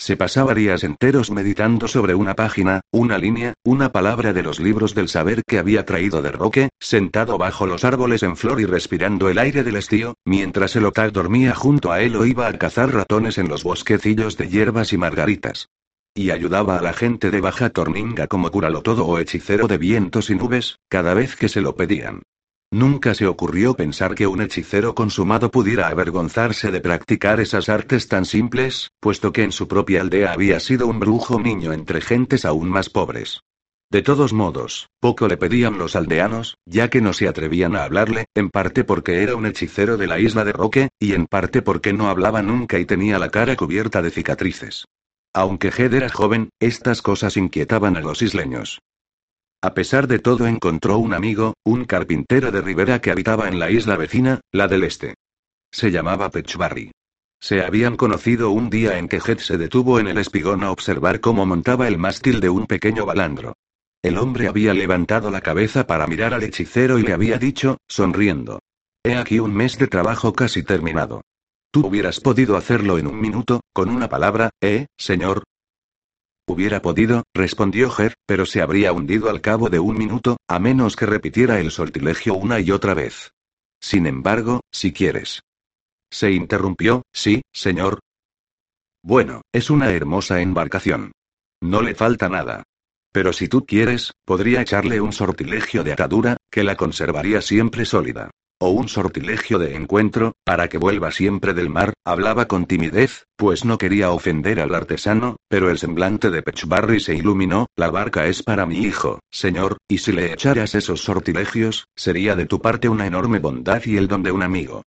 Se 0.00 0.16
pasaba 0.16 0.54
días 0.54 0.84
enteros 0.84 1.32
meditando 1.32 1.88
sobre 1.88 2.14
una 2.14 2.34
página, 2.34 2.82
una 2.92 3.18
línea, 3.18 3.54
una 3.64 3.90
palabra 3.90 4.32
de 4.32 4.44
los 4.44 4.60
libros 4.60 4.94
del 4.94 5.08
saber 5.08 5.42
que 5.44 5.58
había 5.58 5.84
traído 5.84 6.22
de 6.22 6.30
Roque, 6.30 6.68
sentado 6.78 7.36
bajo 7.36 7.66
los 7.66 7.84
árboles 7.84 8.22
en 8.22 8.36
flor 8.36 8.60
y 8.60 8.64
respirando 8.64 9.28
el 9.28 9.38
aire 9.38 9.64
del 9.64 9.74
estío, 9.74 10.14
mientras 10.24 10.76
el 10.76 10.84
otac 10.84 11.10
dormía 11.10 11.52
junto 11.52 11.90
a 11.90 12.00
él 12.00 12.14
o 12.14 12.24
iba 12.24 12.46
a 12.46 12.56
cazar 12.56 12.94
ratones 12.94 13.38
en 13.38 13.48
los 13.48 13.64
bosquecillos 13.64 14.36
de 14.36 14.48
hierbas 14.48 14.92
y 14.92 14.98
margaritas. 14.98 15.68
Y 16.14 16.30
ayudaba 16.30 16.78
a 16.78 16.82
la 16.82 16.92
gente 16.92 17.32
de 17.32 17.40
Baja 17.40 17.70
Torninga 17.70 18.28
como 18.28 18.52
curalo 18.52 18.82
todo 18.82 19.04
o 19.04 19.18
hechicero 19.18 19.66
de 19.66 19.78
vientos 19.78 20.30
y 20.30 20.36
nubes, 20.36 20.78
cada 20.88 21.12
vez 21.14 21.34
que 21.34 21.48
se 21.48 21.60
lo 21.60 21.74
pedían. 21.74 22.22
Nunca 22.70 23.14
se 23.14 23.26
ocurrió 23.26 23.74
pensar 23.74 24.14
que 24.14 24.26
un 24.26 24.42
hechicero 24.42 24.94
consumado 24.94 25.50
pudiera 25.50 25.88
avergonzarse 25.88 26.70
de 26.70 26.80
practicar 26.80 27.40
esas 27.40 27.70
artes 27.70 28.08
tan 28.08 28.26
simples, 28.26 28.90
puesto 29.00 29.32
que 29.32 29.42
en 29.42 29.52
su 29.52 29.68
propia 29.68 30.02
aldea 30.02 30.32
había 30.32 30.60
sido 30.60 30.86
un 30.86 31.00
brujo 31.00 31.40
niño 31.40 31.72
entre 31.72 32.02
gentes 32.02 32.44
aún 32.44 32.68
más 32.68 32.90
pobres. 32.90 33.40
De 33.90 34.02
todos 34.02 34.34
modos, 34.34 34.90
poco 35.00 35.28
le 35.28 35.38
pedían 35.38 35.78
los 35.78 35.96
aldeanos, 35.96 36.58
ya 36.66 36.90
que 36.90 37.00
no 37.00 37.14
se 37.14 37.26
atrevían 37.26 37.74
a 37.74 37.84
hablarle, 37.84 38.26
en 38.34 38.50
parte 38.50 38.84
porque 38.84 39.22
era 39.22 39.34
un 39.34 39.46
hechicero 39.46 39.96
de 39.96 40.06
la 40.06 40.18
isla 40.18 40.44
de 40.44 40.52
Roque, 40.52 40.90
y 40.98 41.14
en 41.14 41.24
parte 41.26 41.62
porque 41.62 41.94
no 41.94 42.10
hablaba 42.10 42.42
nunca 42.42 42.78
y 42.78 42.84
tenía 42.84 43.18
la 43.18 43.30
cara 43.30 43.56
cubierta 43.56 44.02
de 44.02 44.10
cicatrices. 44.10 44.84
Aunque 45.32 45.70
Jed 45.70 45.94
era 45.94 46.10
joven, 46.10 46.50
estas 46.60 47.00
cosas 47.00 47.38
inquietaban 47.38 47.96
a 47.96 48.00
los 48.00 48.20
isleños. 48.20 48.80
A 49.60 49.74
pesar 49.74 50.06
de 50.06 50.20
todo 50.20 50.46
encontró 50.46 50.98
un 50.98 51.14
amigo, 51.14 51.54
un 51.64 51.84
carpintero 51.84 52.52
de 52.52 52.60
Rivera 52.60 53.00
que 53.00 53.10
habitaba 53.10 53.48
en 53.48 53.58
la 53.58 53.70
isla 53.72 53.96
vecina, 53.96 54.40
la 54.52 54.68
del 54.68 54.84
este. 54.84 55.14
Se 55.72 55.90
llamaba 55.90 56.30
Pechbarry. 56.30 56.92
Se 57.40 57.62
habían 57.62 57.96
conocido 57.96 58.50
un 58.50 58.70
día 58.70 58.98
en 58.98 59.08
que 59.08 59.18
Jet 59.18 59.40
se 59.40 59.58
detuvo 59.58 59.98
en 59.98 60.06
el 60.06 60.18
espigón 60.18 60.62
a 60.62 60.70
observar 60.70 61.20
cómo 61.20 61.44
montaba 61.44 61.88
el 61.88 61.98
mástil 61.98 62.38
de 62.38 62.50
un 62.50 62.66
pequeño 62.66 63.04
balandro. 63.04 63.54
El 64.00 64.18
hombre 64.18 64.46
había 64.46 64.74
levantado 64.74 65.28
la 65.32 65.40
cabeza 65.40 65.88
para 65.88 66.06
mirar 66.06 66.34
al 66.34 66.44
hechicero 66.44 67.00
y 67.00 67.02
le 67.02 67.12
había 67.12 67.36
dicho, 67.38 67.78
sonriendo. 67.88 68.60
He 69.02 69.16
aquí 69.16 69.40
un 69.40 69.54
mes 69.54 69.76
de 69.76 69.88
trabajo 69.88 70.32
casi 70.34 70.62
terminado. 70.62 71.22
Tú 71.72 71.84
hubieras 71.84 72.20
podido 72.20 72.56
hacerlo 72.56 72.96
en 72.98 73.08
un 73.08 73.20
minuto, 73.20 73.60
con 73.72 73.88
una 73.88 74.08
palabra, 74.08 74.50
¿eh, 74.60 74.86
señor? 74.96 75.42
Hubiera 76.48 76.80
podido, 76.80 77.24
respondió 77.34 77.90
Ger, 77.90 78.14
pero 78.24 78.46
se 78.46 78.62
habría 78.62 78.92
hundido 78.92 79.28
al 79.28 79.42
cabo 79.42 79.68
de 79.68 79.78
un 79.78 79.98
minuto, 79.98 80.38
a 80.48 80.58
menos 80.58 80.96
que 80.96 81.04
repitiera 81.04 81.60
el 81.60 81.70
sortilegio 81.70 82.34
una 82.34 82.58
y 82.58 82.70
otra 82.70 82.94
vez. 82.94 83.32
Sin 83.80 84.06
embargo, 84.06 84.62
si 84.72 84.94
quieres. 84.94 85.42
Se 86.10 86.32
interrumpió, 86.32 87.02
sí, 87.12 87.42
señor. 87.52 88.00
Bueno, 89.02 89.42
es 89.52 89.68
una 89.68 89.90
hermosa 89.92 90.40
embarcación. 90.40 91.12
No 91.60 91.82
le 91.82 91.94
falta 91.94 92.30
nada. 92.30 92.62
Pero 93.12 93.34
si 93.34 93.48
tú 93.48 93.66
quieres, 93.66 94.12
podría 94.24 94.62
echarle 94.62 95.02
un 95.02 95.12
sortilegio 95.12 95.84
de 95.84 95.92
atadura, 95.92 96.38
que 96.50 96.64
la 96.64 96.76
conservaría 96.76 97.42
siempre 97.42 97.84
sólida. 97.84 98.30
O 98.60 98.70
un 98.70 98.88
sortilegio 98.88 99.60
de 99.60 99.76
encuentro, 99.76 100.34
para 100.44 100.68
que 100.68 100.78
vuelva 100.78 101.12
siempre 101.12 101.54
del 101.54 101.70
mar, 101.70 101.92
hablaba 102.04 102.48
con 102.48 102.66
timidez, 102.66 103.26
pues 103.36 103.64
no 103.64 103.78
quería 103.78 104.10
ofender 104.10 104.58
al 104.58 104.74
artesano, 104.74 105.36
pero 105.48 105.70
el 105.70 105.78
semblante 105.78 106.28
de 106.30 106.42
Pechbarry 106.42 106.98
se 106.98 107.14
iluminó, 107.14 107.66
la 107.76 107.88
barca 107.90 108.26
es 108.26 108.42
para 108.42 108.66
mi 108.66 108.78
hijo, 108.78 109.20
señor, 109.30 109.76
y 109.86 109.98
si 109.98 110.10
le 110.10 110.32
echaras 110.32 110.74
esos 110.74 111.02
sortilegios, 111.02 111.86
sería 111.94 112.34
de 112.34 112.46
tu 112.46 112.60
parte 112.60 112.88
una 112.88 113.06
enorme 113.06 113.38
bondad 113.38 113.80
y 113.84 113.96
el 113.96 114.08
don 114.08 114.24
de 114.24 114.32
un 114.32 114.42
amigo. 114.42 114.82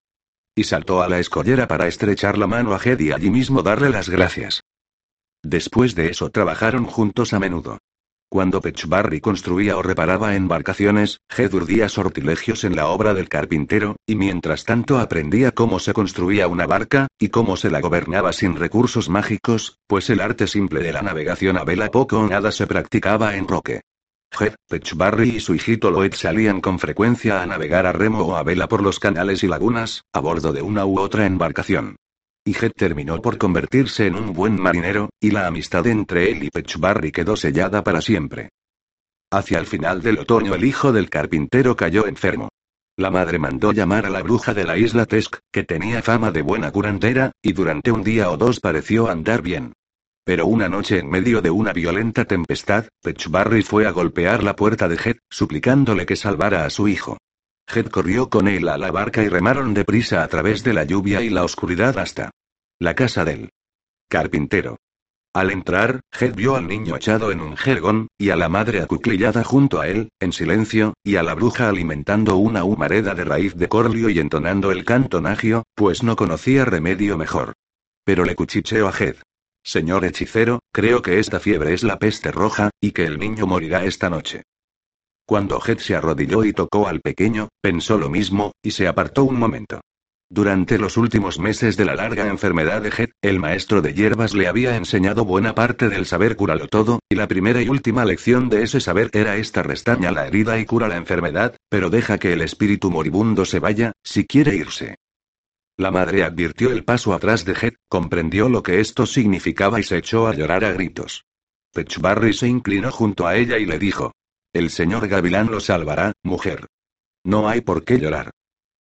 Y 0.57 0.65
saltó 0.65 1.01
a 1.01 1.09
la 1.09 1.21
escollera 1.21 1.69
para 1.69 1.87
estrechar 1.87 2.39
la 2.39 2.49
mano 2.49 2.75
a 2.75 2.81
Jed 2.81 2.99
y 2.99 3.13
allí 3.13 3.31
mismo 3.31 3.63
darle 3.63 3.91
las 3.91 4.09
gracias. 4.09 4.63
Después 5.45 5.95
de 5.95 6.09
eso 6.09 6.31
trabajaron 6.31 6.87
juntos 6.87 7.33
a 7.33 7.39
menudo. 7.39 7.79
Cuando 8.33 8.61
Pechbarry 8.61 9.21
construía 9.21 9.77
o 9.77 9.83
reparaba 9.83 10.37
embarcaciones, 10.37 11.19
Jed 11.29 11.53
urdía 11.53 11.89
sortilegios 11.89 12.63
en 12.63 12.77
la 12.77 12.87
obra 12.87 13.13
del 13.13 13.29
carpintero, 13.29 13.97
y 14.07 14.15
mientras 14.15 14.65
tanto 14.65 15.01
aprendía 15.01 15.51
cómo 15.51 15.81
se 15.81 15.93
construía 15.93 16.47
una 16.47 16.65
barca, 16.65 17.09
y 17.19 17.31
cómo 17.31 17.57
se 17.57 17.71
la 17.71 17.81
gobernaba 17.81 18.33
sin 18.33 18.55
recursos 18.55 19.09
mágicos, 19.09 19.81
pues 19.89 20.11
el 20.11 20.21
arte 20.21 20.47
simple 20.47 20.81
de 20.81 20.93
la 20.93 21.03
navegación 21.03 21.59
a 21.59 21.65
vela 21.65 21.89
poco 21.89 22.21
o 22.21 22.29
nada 22.29 22.53
se 22.53 22.69
practicaba 22.69 23.35
en 23.35 23.49
Roque. 23.49 23.81
Jed, 24.31 24.55
Pechbarry 24.69 25.31
y 25.31 25.41
su 25.41 25.57
hijito 25.57 25.91
Loed 25.91 26.15
salían 26.15 26.61
con 26.61 26.79
frecuencia 26.79 27.43
a 27.43 27.47
navegar 27.47 27.85
a 27.85 27.91
remo 27.91 28.21
o 28.21 28.37
a 28.37 28.45
vela 28.45 28.69
por 28.69 28.81
los 28.81 29.01
canales 29.01 29.43
y 29.43 29.49
lagunas, 29.49 30.05
a 30.13 30.21
bordo 30.21 30.53
de 30.53 30.63
una 30.63 30.87
u 30.87 31.01
otra 31.01 31.27
embarcación. 31.27 31.97
Y 32.45 32.55
Jet 32.55 32.73
terminó 32.75 33.21
por 33.21 33.37
convertirse 33.37 34.07
en 34.07 34.15
un 34.15 34.33
buen 34.33 34.61
marinero, 34.61 35.11
y 35.21 35.31
la 35.31 35.47
amistad 35.47 35.87
entre 35.87 36.31
él 36.31 36.45
y 36.45 36.51
Pechbarry 36.51 37.13
quedó 37.13 37.37
sellada 37.37 37.85
para 37.85 38.01
siempre. 38.01 38.51
Hacia 39.31 39.59
el 39.59 39.67
final 39.67 40.03
del 40.03 40.19
otoño 40.19 40.55
el 40.55 40.65
hijo 40.65 40.93
del 40.93 41.11
carpintero 41.11 41.77
cayó 41.77 42.07
enfermo. 42.07 42.49
La 42.97 43.11
madre 43.11 43.39
mandó 43.39 43.73
llamar 43.73 44.07
a 44.07 44.11
la 44.11 44.23
bruja 44.23 44.55
de 44.55 44.65
la 44.65 44.77
isla 44.77 45.07
Tesk, 45.07 45.37
que 45.53 45.65
tenía 45.65 46.03
fama 46.03 46.31
de 46.33 46.43
buena 46.43 46.71
curandera, 46.73 47.33
y 47.43 47.53
durante 47.53 47.93
un 47.93 48.03
día 48.03 48.31
o 48.31 48.37
dos 48.37 48.61
pareció 48.61 49.09
andar 49.09 49.43
bien. 49.43 49.73
Pero 50.25 50.47
una 50.47 50.69
noche 50.69 50.99
en 50.99 51.09
medio 51.09 51.41
de 51.41 51.51
una 51.51 51.73
violenta 51.73 52.25
tempestad, 52.25 52.87
Pechbarry 53.03 53.63
fue 53.63 53.87
a 53.87 53.91
golpear 53.91 54.43
la 54.43 54.57
puerta 54.57 54.89
de 54.89 54.97
Jet, 54.97 55.19
suplicándole 55.31 56.07
que 56.07 56.17
salvara 56.17 56.65
a 56.65 56.71
su 56.71 56.89
hijo. 56.89 57.19
Jed 57.71 57.87
corrió 57.87 58.29
con 58.29 58.49
él 58.49 58.69
a 58.69 58.77
la 58.77 58.91
barca 58.91 59.23
y 59.23 59.29
remaron 59.29 59.75
deprisa 59.75 60.25
a 60.25 60.29
través 60.29 60.65
de 60.65 60.73
la 60.73 60.83
lluvia 60.83 61.23
y 61.23 61.31
la 61.31 61.45
oscuridad 61.45 61.97
hasta 62.01 62.33
la 62.81 62.97
casa 62.97 63.25
del 63.25 63.51
carpintero. 64.09 64.79
Al 65.33 65.53
entrar, 65.53 66.01
Jed 66.11 66.35
vio 66.35 66.57
al 66.57 66.67
niño 66.67 66.97
echado 66.97 67.31
en 67.31 67.41
un 67.41 67.57
jergón, 67.57 68.09
y 68.19 68.31
a 68.31 68.37
la 68.37 68.49
madre 68.49 68.81
acuclillada 68.81 69.45
junto 69.45 69.81
a 69.81 69.87
él, 69.87 70.09
en 70.19 70.33
silencio, 70.33 70.95
y 71.05 71.15
a 71.15 71.23
la 71.23 71.35
bruja 71.37 71.69
alimentando 71.69 72.35
una 72.39 72.65
humareda 72.65 73.15
de 73.15 73.23
raíz 73.23 73.55
de 73.55 73.69
corlio 73.69 74.09
y 74.09 74.19
entonando 74.19 74.73
el 74.73 74.85
canto 74.85 75.21
nagio, 75.21 75.63
pues 75.77 76.03
no 76.03 76.17
conocía 76.17 76.65
remedio 76.65 77.17
mejor. 77.17 77.53
Pero 78.05 78.25
le 78.25 78.35
cuchicheó 78.35 78.89
a 78.89 78.93
Jed. 78.93 79.15
Señor 79.63 80.05
hechicero, 80.05 80.59
creo 80.73 81.03
que 81.03 81.21
esta 81.21 81.39
fiebre 81.39 81.73
es 81.73 81.85
la 81.85 82.01
peste 82.01 82.33
roja, 82.33 82.71
y 82.81 82.91
que 82.91 83.05
el 83.05 83.21
niño 83.21 83.47
morirá 83.47 83.85
esta 83.85 84.11
noche. 84.11 84.43
Cuando 85.31 85.61
Jet 85.61 85.79
se 85.79 85.95
arrodilló 85.95 86.45
y 86.45 86.53
tocó 86.53 86.89
al 86.89 87.01
pequeño, 87.01 87.51
pensó 87.63 87.97
lo 87.99 88.11
mismo, 88.11 88.51
y 88.65 88.73
se 88.73 88.89
apartó 88.89 89.23
un 89.23 89.39
momento. 89.39 89.81
Durante 90.29 90.77
los 90.77 90.97
últimos 90.97 91.39
meses 91.39 91.77
de 91.77 91.85
la 91.85 91.95
larga 91.95 92.27
enfermedad 92.27 92.83
de 92.83 92.91
Jet, 92.91 93.13
el 93.23 93.39
maestro 93.39 93.81
de 93.81 93.95
hierbas 93.95 94.35
le 94.35 94.49
había 94.49 94.75
enseñado 94.75 95.25
buena 95.25 95.55
parte 95.55 95.89
del 95.89 96.05
saber 96.05 96.35
curarlo 96.35 96.67
todo, 96.67 96.99
y 97.09 97.15
la 97.15 97.29
primera 97.29 97.63
y 97.63 97.69
última 97.69 98.05
lección 98.05 98.49
de 98.49 98.65
ese 98.65 98.81
saber 98.81 99.09
era 99.13 99.37
esta 99.37 99.63
restaña 99.63 100.11
la 100.11 100.27
herida 100.27 100.59
y 100.59 100.65
cura 100.65 100.89
la 100.89 100.97
enfermedad, 100.97 101.55
pero 101.69 101.91
deja 101.91 102.19
que 102.19 102.33
el 102.33 102.43
espíritu 102.43 102.91
moribundo 102.91 103.45
se 103.45 103.61
vaya, 103.61 103.93
si 104.03 104.27
quiere 104.27 104.57
irse. 104.57 104.97
La 105.77 105.93
madre 105.93 106.25
advirtió 106.25 106.73
el 106.73 106.83
paso 106.83 107.15
atrás 107.15 107.45
de 107.45 107.53
Head, 107.53 107.75
comprendió 107.89 108.49
lo 108.49 108.65
que 108.65 108.81
esto 108.81 109.07
significaba 109.07 109.79
y 109.79 109.85
se 109.85 109.99
echó 109.99 110.27
a 110.27 110.35
llorar 110.35 110.65
a 110.65 110.73
gritos. 110.73 111.25
Pechbarry 111.73 112.33
se 112.33 112.49
inclinó 112.49 112.91
junto 112.91 113.29
a 113.29 113.37
ella 113.37 113.59
y 113.59 113.67
le 113.67 113.79
dijo. 113.79 114.11
El 114.53 114.71
señor 114.71 115.07
Gavilán 115.07 115.51
lo 115.51 115.61
salvará, 115.61 116.13
mujer. 116.25 116.67
No 117.25 117.49
hay 117.49 117.61
por 117.61 117.85
qué 117.85 117.99
llorar. 117.99 118.31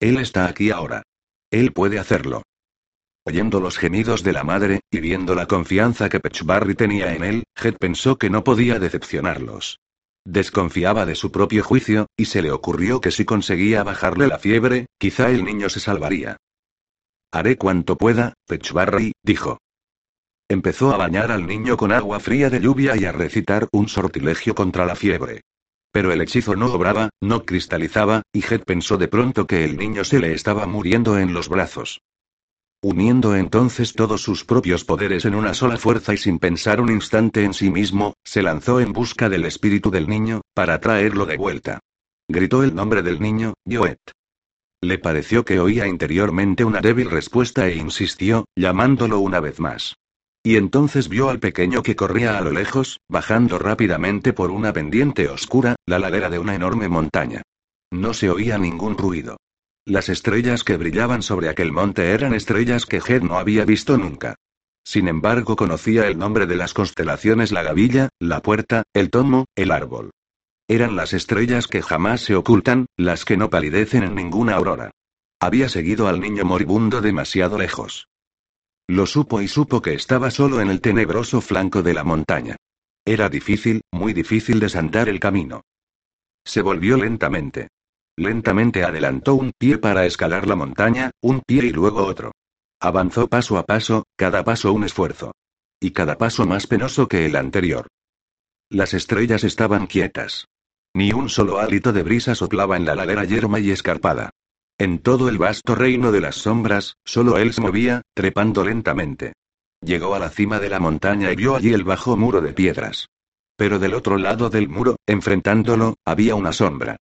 Él 0.00 0.18
está 0.18 0.46
aquí 0.46 0.70
ahora. 0.70 1.02
Él 1.50 1.72
puede 1.72 1.98
hacerlo. 1.98 2.42
Oyendo 3.24 3.60
los 3.60 3.78
gemidos 3.78 4.24
de 4.24 4.32
la 4.32 4.42
madre, 4.42 4.80
y 4.90 4.98
viendo 4.98 5.34
la 5.34 5.46
confianza 5.46 6.08
que 6.08 6.20
Pechbarry 6.20 6.74
tenía 6.74 7.14
en 7.14 7.22
él, 7.22 7.44
Head 7.54 7.76
pensó 7.76 8.16
que 8.16 8.30
no 8.30 8.42
podía 8.42 8.78
decepcionarlos. 8.78 9.78
Desconfiaba 10.24 11.06
de 11.06 11.14
su 11.14 11.30
propio 11.30 11.62
juicio, 11.62 12.06
y 12.16 12.24
se 12.24 12.42
le 12.42 12.50
ocurrió 12.50 13.00
que 13.00 13.10
si 13.10 13.24
conseguía 13.24 13.84
bajarle 13.84 14.26
la 14.26 14.38
fiebre, 14.38 14.86
quizá 14.98 15.30
el 15.30 15.44
niño 15.44 15.68
se 15.68 15.80
salvaría. 15.80 16.36
Haré 17.30 17.56
cuanto 17.56 17.96
pueda, 17.96 18.34
Pechbarry, 18.46 19.12
dijo. 19.22 19.58
Empezó 20.48 20.92
a 20.92 20.96
bañar 20.96 21.30
al 21.30 21.46
niño 21.46 21.76
con 21.76 21.92
agua 21.92 22.18
fría 22.18 22.50
de 22.50 22.60
lluvia 22.60 22.96
y 22.96 23.04
a 23.04 23.12
recitar 23.12 23.68
un 23.70 23.88
sortilegio 23.88 24.54
contra 24.54 24.84
la 24.84 24.96
fiebre. 24.96 25.42
Pero 25.92 26.12
el 26.12 26.20
hechizo 26.20 26.56
no 26.56 26.72
obraba, 26.72 27.10
no 27.20 27.44
cristalizaba, 27.44 28.22
y 28.32 28.44
Head 28.44 28.62
pensó 28.64 28.96
de 28.96 29.08
pronto 29.08 29.46
que 29.46 29.64
el 29.64 29.76
niño 29.76 30.04
se 30.04 30.20
le 30.20 30.32
estaba 30.32 30.66
muriendo 30.66 31.18
en 31.18 31.32
los 31.32 31.48
brazos. 31.48 32.00
Uniendo 32.82 33.36
entonces 33.36 33.92
todos 33.92 34.22
sus 34.22 34.44
propios 34.44 34.84
poderes 34.84 35.26
en 35.26 35.34
una 35.34 35.52
sola 35.52 35.76
fuerza 35.76 36.14
y 36.14 36.16
sin 36.16 36.38
pensar 36.38 36.80
un 36.80 36.90
instante 36.90 37.44
en 37.44 37.52
sí 37.52 37.70
mismo, 37.70 38.14
se 38.24 38.42
lanzó 38.42 38.80
en 38.80 38.92
busca 38.92 39.28
del 39.28 39.44
espíritu 39.44 39.90
del 39.90 40.08
niño, 40.08 40.40
para 40.54 40.80
traerlo 40.80 41.26
de 41.26 41.36
vuelta. 41.36 41.80
Gritó 42.26 42.62
el 42.62 42.74
nombre 42.74 43.02
del 43.02 43.20
niño, 43.20 43.54
Joet. 43.68 43.98
Le 44.82 44.96
pareció 44.96 45.44
que 45.44 45.60
oía 45.60 45.86
interiormente 45.86 46.64
una 46.64 46.80
débil 46.80 47.10
respuesta 47.10 47.68
e 47.68 47.76
insistió, 47.76 48.46
llamándolo 48.56 49.18
una 49.18 49.40
vez 49.40 49.60
más. 49.60 49.96
Y 50.42 50.56
entonces 50.56 51.08
vio 51.08 51.28
al 51.28 51.38
pequeño 51.38 51.82
que 51.82 51.96
corría 51.96 52.38
a 52.38 52.40
lo 52.40 52.50
lejos, 52.50 53.00
bajando 53.08 53.58
rápidamente 53.58 54.32
por 54.32 54.50
una 54.50 54.72
pendiente 54.72 55.28
oscura, 55.28 55.76
la 55.86 55.98
ladera 55.98 56.30
de 56.30 56.38
una 56.38 56.54
enorme 56.54 56.88
montaña. 56.88 57.42
No 57.90 58.14
se 58.14 58.30
oía 58.30 58.56
ningún 58.56 58.96
ruido. 58.96 59.36
Las 59.84 60.08
estrellas 60.08 60.64
que 60.64 60.76
brillaban 60.76 61.22
sobre 61.22 61.48
aquel 61.48 61.72
monte 61.72 62.12
eran 62.12 62.32
estrellas 62.32 62.86
que 62.86 63.00
Jed 63.00 63.22
no 63.22 63.36
había 63.36 63.64
visto 63.64 63.98
nunca. 63.98 64.36
Sin 64.84 65.08
embargo, 65.08 65.56
conocía 65.56 66.06
el 66.06 66.18
nombre 66.18 66.46
de 66.46 66.56
las 66.56 66.72
constelaciones 66.72 67.52
la 67.52 67.62
gavilla, 67.62 68.08
la 68.18 68.40
puerta, 68.40 68.84
el 68.94 69.10
tomo, 69.10 69.46
el 69.56 69.70
árbol. 69.70 70.10
Eran 70.68 70.96
las 70.96 71.12
estrellas 71.12 71.66
que 71.66 71.82
jamás 71.82 72.22
se 72.22 72.36
ocultan, 72.36 72.86
las 72.96 73.24
que 73.24 73.36
no 73.36 73.50
palidecen 73.50 74.04
en 74.04 74.14
ninguna 74.14 74.54
aurora. 74.54 74.90
Había 75.40 75.68
seguido 75.68 76.08
al 76.08 76.20
niño 76.20 76.44
moribundo 76.44 77.00
demasiado 77.00 77.58
lejos. 77.58 78.06
Lo 78.90 79.06
supo 79.06 79.40
y 79.40 79.46
supo 79.46 79.80
que 79.80 79.94
estaba 79.94 80.32
solo 80.32 80.60
en 80.60 80.68
el 80.68 80.80
tenebroso 80.80 81.40
flanco 81.40 81.80
de 81.80 81.94
la 81.94 82.02
montaña. 82.02 82.56
Era 83.04 83.28
difícil, 83.28 83.82
muy 83.92 84.12
difícil 84.12 84.58
desandar 84.58 85.08
el 85.08 85.20
camino. 85.20 85.62
Se 86.44 86.60
volvió 86.60 86.96
lentamente. 86.96 87.68
Lentamente 88.16 88.82
adelantó 88.82 89.36
un 89.36 89.52
pie 89.56 89.78
para 89.78 90.06
escalar 90.06 90.48
la 90.48 90.56
montaña, 90.56 91.12
un 91.22 91.40
pie 91.46 91.66
y 91.66 91.70
luego 91.70 92.04
otro. 92.04 92.32
Avanzó 92.80 93.28
paso 93.28 93.58
a 93.58 93.62
paso, 93.62 94.06
cada 94.16 94.42
paso 94.42 94.72
un 94.72 94.82
esfuerzo. 94.82 95.30
Y 95.78 95.92
cada 95.92 96.18
paso 96.18 96.44
más 96.44 96.66
penoso 96.66 97.06
que 97.06 97.26
el 97.26 97.36
anterior. 97.36 97.86
Las 98.70 98.92
estrellas 98.92 99.44
estaban 99.44 99.86
quietas. 99.86 100.46
Ni 100.94 101.12
un 101.12 101.28
solo 101.28 101.60
hálito 101.60 101.92
de 101.92 102.02
brisa 102.02 102.34
soplaba 102.34 102.76
en 102.76 102.86
la 102.86 102.96
ladera 102.96 103.24
yerma 103.24 103.60
y 103.60 103.70
escarpada. 103.70 104.30
En 104.80 104.98
todo 105.00 105.28
el 105.28 105.36
vasto 105.36 105.74
reino 105.74 106.10
de 106.10 106.22
las 106.22 106.36
sombras, 106.36 106.96
solo 107.04 107.36
él 107.36 107.52
se 107.52 107.60
movía, 107.60 108.00
trepando 108.14 108.64
lentamente. 108.64 109.34
Llegó 109.84 110.14
a 110.14 110.18
la 110.18 110.30
cima 110.30 110.58
de 110.58 110.70
la 110.70 110.80
montaña 110.80 111.30
y 111.30 111.36
vio 111.36 111.54
allí 111.54 111.74
el 111.74 111.84
bajo 111.84 112.16
muro 112.16 112.40
de 112.40 112.54
piedras. 112.54 113.10
Pero 113.58 113.78
del 113.78 113.92
otro 113.92 114.16
lado 114.16 114.48
del 114.48 114.70
muro, 114.70 114.96
enfrentándolo, 115.06 115.96
había 116.06 116.34
una 116.34 116.54
sombra. 116.54 116.96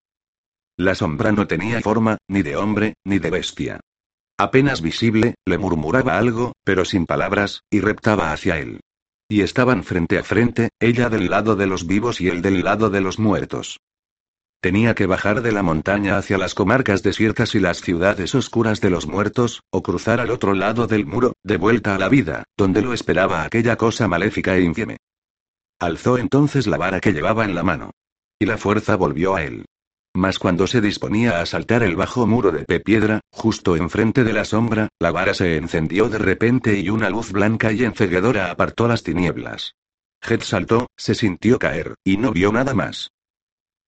La 0.76 0.96
sombra 0.96 1.30
no 1.30 1.46
tenía 1.46 1.80
forma, 1.80 2.18
ni 2.26 2.42
de 2.42 2.56
hombre, 2.56 2.94
ni 3.04 3.20
de 3.20 3.30
bestia. 3.30 3.78
Apenas 4.36 4.82
visible, 4.82 5.36
le 5.46 5.58
murmuraba 5.58 6.18
algo, 6.18 6.54
pero 6.64 6.84
sin 6.84 7.06
palabras, 7.06 7.62
y 7.70 7.78
reptaba 7.78 8.32
hacia 8.32 8.58
él. 8.58 8.80
Y 9.28 9.42
estaban 9.42 9.84
frente 9.84 10.18
a 10.18 10.24
frente, 10.24 10.70
ella 10.80 11.10
del 11.10 11.30
lado 11.30 11.54
de 11.54 11.68
los 11.68 11.86
vivos 11.86 12.20
y 12.20 12.26
él 12.26 12.42
del 12.42 12.64
lado 12.64 12.90
de 12.90 13.02
los 13.02 13.20
muertos. 13.20 13.78
Tenía 14.60 14.94
que 14.96 15.06
bajar 15.06 15.40
de 15.42 15.52
la 15.52 15.62
montaña 15.62 16.18
hacia 16.18 16.36
las 16.36 16.54
comarcas 16.54 17.04
desiertas 17.04 17.54
y 17.54 17.60
las 17.60 17.80
ciudades 17.80 18.34
oscuras 18.34 18.80
de 18.80 18.90
los 18.90 19.06
muertos, 19.06 19.62
o 19.70 19.84
cruzar 19.84 20.18
al 20.18 20.30
otro 20.30 20.52
lado 20.52 20.88
del 20.88 21.06
muro, 21.06 21.34
de 21.44 21.56
vuelta 21.56 21.94
a 21.94 21.98
la 21.98 22.08
vida, 22.08 22.42
donde 22.56 22.82
lo 22.82 22.92
esperaba 22.92 23.44
aquella 23.44 23.76
cosa 23.76 24.08
maléfica 24.08 24.56
e 24.56 24.62
infieme. 24.62 24.96
Alzó 25.78 26.18
entonces 26.18 26.66
la 26.66 26.76
vara 26.76 26.98
que 26.98 27.12
llevaba 27.12 27.44
en 27.44 27.54
la 27.54 27.62
mano. 27.62 27.92
Y 28.40 28.46
la 28.46 28.58
fuerza 28.58 28.96
volvió 28.96 29.36
a 29.36 29.44
él. 29.44 29.64
Mas 30.12 30.40
cuando 30.40 30.66
se 30.66 30.80
disponía 30.80 31.40
a 31.40 31.46
saltar 31.46 31.84
el 31.84 31.94
bajo 31.94 32.26
muro 32.26 32.50
de 32.50 32.80
piedra, 32.80 33.20
justo 33.30 33.76
enfrente 33.76 34.24
de 34.24 34.32
la 34.32 34.44
sombra, 34.44 34.88
la 34.98 35.12
vara 35.12 35.34
se 35.34 35.56
encendió 35.56 36.08
de 36.08 36.18
repente 36.18 36.80
y 36.80 36.88
una 36.88 37.10
luz 37.10 37.30
blanca 37.30 37.70
y 37.70 37.84
enceguedora 37.84 38.50
apartó 38.50 38.88
las 38.88 39.04
tinieblas. 39.04 39.76
Jet 40.20 40.42
saltó, 40.42 40.88
se 40.96 41.14
sintió 41.14 41.60
caer, 41.60 41.94
y 42.02 42.16
no 42.16 42.32
vio 42.32 42.50
nada 42.50 42.74
más. 42.74 43.12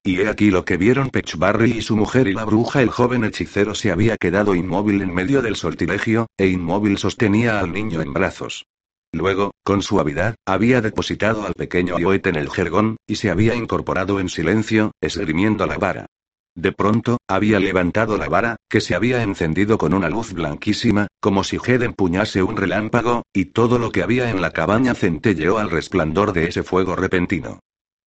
Y 0.03 0.21
he 0.21 0.29
aquí 0.29 0.51
lo 0.51 0.65
que 0.65 0.79
vieron 0.79 1.11
Pechbarry 1.11 1.73
y 1.73 1.83
su 1.83 1.95
mujer 1.95 2.27
y 2.27 2.33
la 2.33 2.47
bruja. 2.47 2.81
El 2.81 2.89
joven 2.89 3.25
hechicero 3.25 3.75
se 3.75 3.93
había 3.93 4.17
quedado 4.17 4.55
inmóvil 4.55 5.03
en 5.03 5.13
medio 5.13 5.43
del 5.43 5.57
sortilegio, 5.57 6.27
e 6.39 6.47
inmóvil 6.47 6.97
sostenía 6.97 7.61
al 7.61 7.73
niño 7.73 8.01
en 8.01 8.15
brazos. 8.15 8.65
Luego, 9.13 9.53
con 9.63 9.83
suavidad, 9.83 10.37
había 10.47 10.81
depositado 10.81 11.45
al 11.45 11.53
pequeño 11.53 11.99
Ioet 11.99 12.27
en 12.29 12.37
el 12.37 12.49
jergón, 12.49 12.97
y 13.07 13.17
se 13.17 13.31
había 13.31 13.55
incorporado 13.55 14.21
en 14.21 14.31
silencio, 14.31 14.93
esgrimiendo 15.03 15.67
la 15.67 15.77
vara. 15.77 16.07
De 16.55 16.73
pronto, 16.73 17.19
había 17.29 17.61
levantado 17.61 18.17
la 18.17 18.29
vara, 18.29 18.57
que 18.69 18.81
se 18.81 18.95
había 18.95 19.23
encendido 19.23 19.79
con 19.79 19.93
una 19.93 20.09
luz 20.09 20.33
blanquísima, 20.33 21.09
como 21.21 21.45
si 21.45 21.59
Jed 21.59 21.83
empuñase 21.83 22.43
un 22.43 22.57
relámpago, 22.57 23.23
y 23.35 23.47
todo 23.47 23.79
lo 23.79 23.93
que 23.93 24.03
había 24.03 24.31
en 24.31 24.41
la 24.41 24.53
cabaña 24.53 24.95
centelleó 24.95 25.59
al 25.59 25.71
resplandor 25.71 26.33
de 26.33 26.49
ese 26.49 26.63
fuego 26.63 26.97
repentino. 26.97 27.61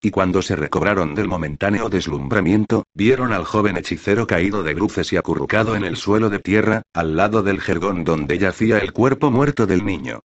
Y 0.06 0.12
cuando 0.12 0.42
se 0.42 0.58
recobraron 0.58 1.16
del 1.16 1.30
momentáneo 1.30 1.88
deslumbramiento, 1.88 2.84
vieron 2.94 3.32
al 3.32 3.46
joven 3.46 3.78
hechicero 3.78 4.28
caído 4.28 4.62
de 4.62 4.74
bruces 4.74 5.14
y 5.14 5.16
acurrucado 5.16 5.78
en 5.78 5.86
el 5.86 5.96
suelo 5.96 6.30
de 6.30 6.40
tierra, 6.40 6.82
al 6.94 7.16
lado 7.16 7.42
del 7.42 7.62
jergón 7.62 8.04
donde 8.04 8.38
yacía 8.38 8.80
el 8.80 8.92
cuerpo 8.92 9.32
muerto 9.32 9.66
del 9.66 9.86
niño. 9.86 10.20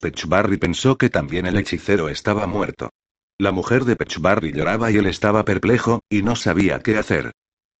Pechbarry 0.00 0.56
pensó 0.56 0.98
que 0.98 1.10
también 1.10 1.46
el 1.46 1.56
hechicero 1.56 2.08
estaba 2.08 2.48
muerto. 2.48 2.90
La 3.38 3.52
mujer 3.52 3.84
de 3.84 3.94
Pechbarry 3.94 4.50
lloraba 4.52 4.90
y 4.90 4.96
él 4.96 5.06
estaba 5.06 5.44
perplejo, 5.44 6.00
y 6.10 6.22
no 6.22 6.34
sabía 6.34 6.80
qué 6.80 6.98
hacer. 6.98 7.30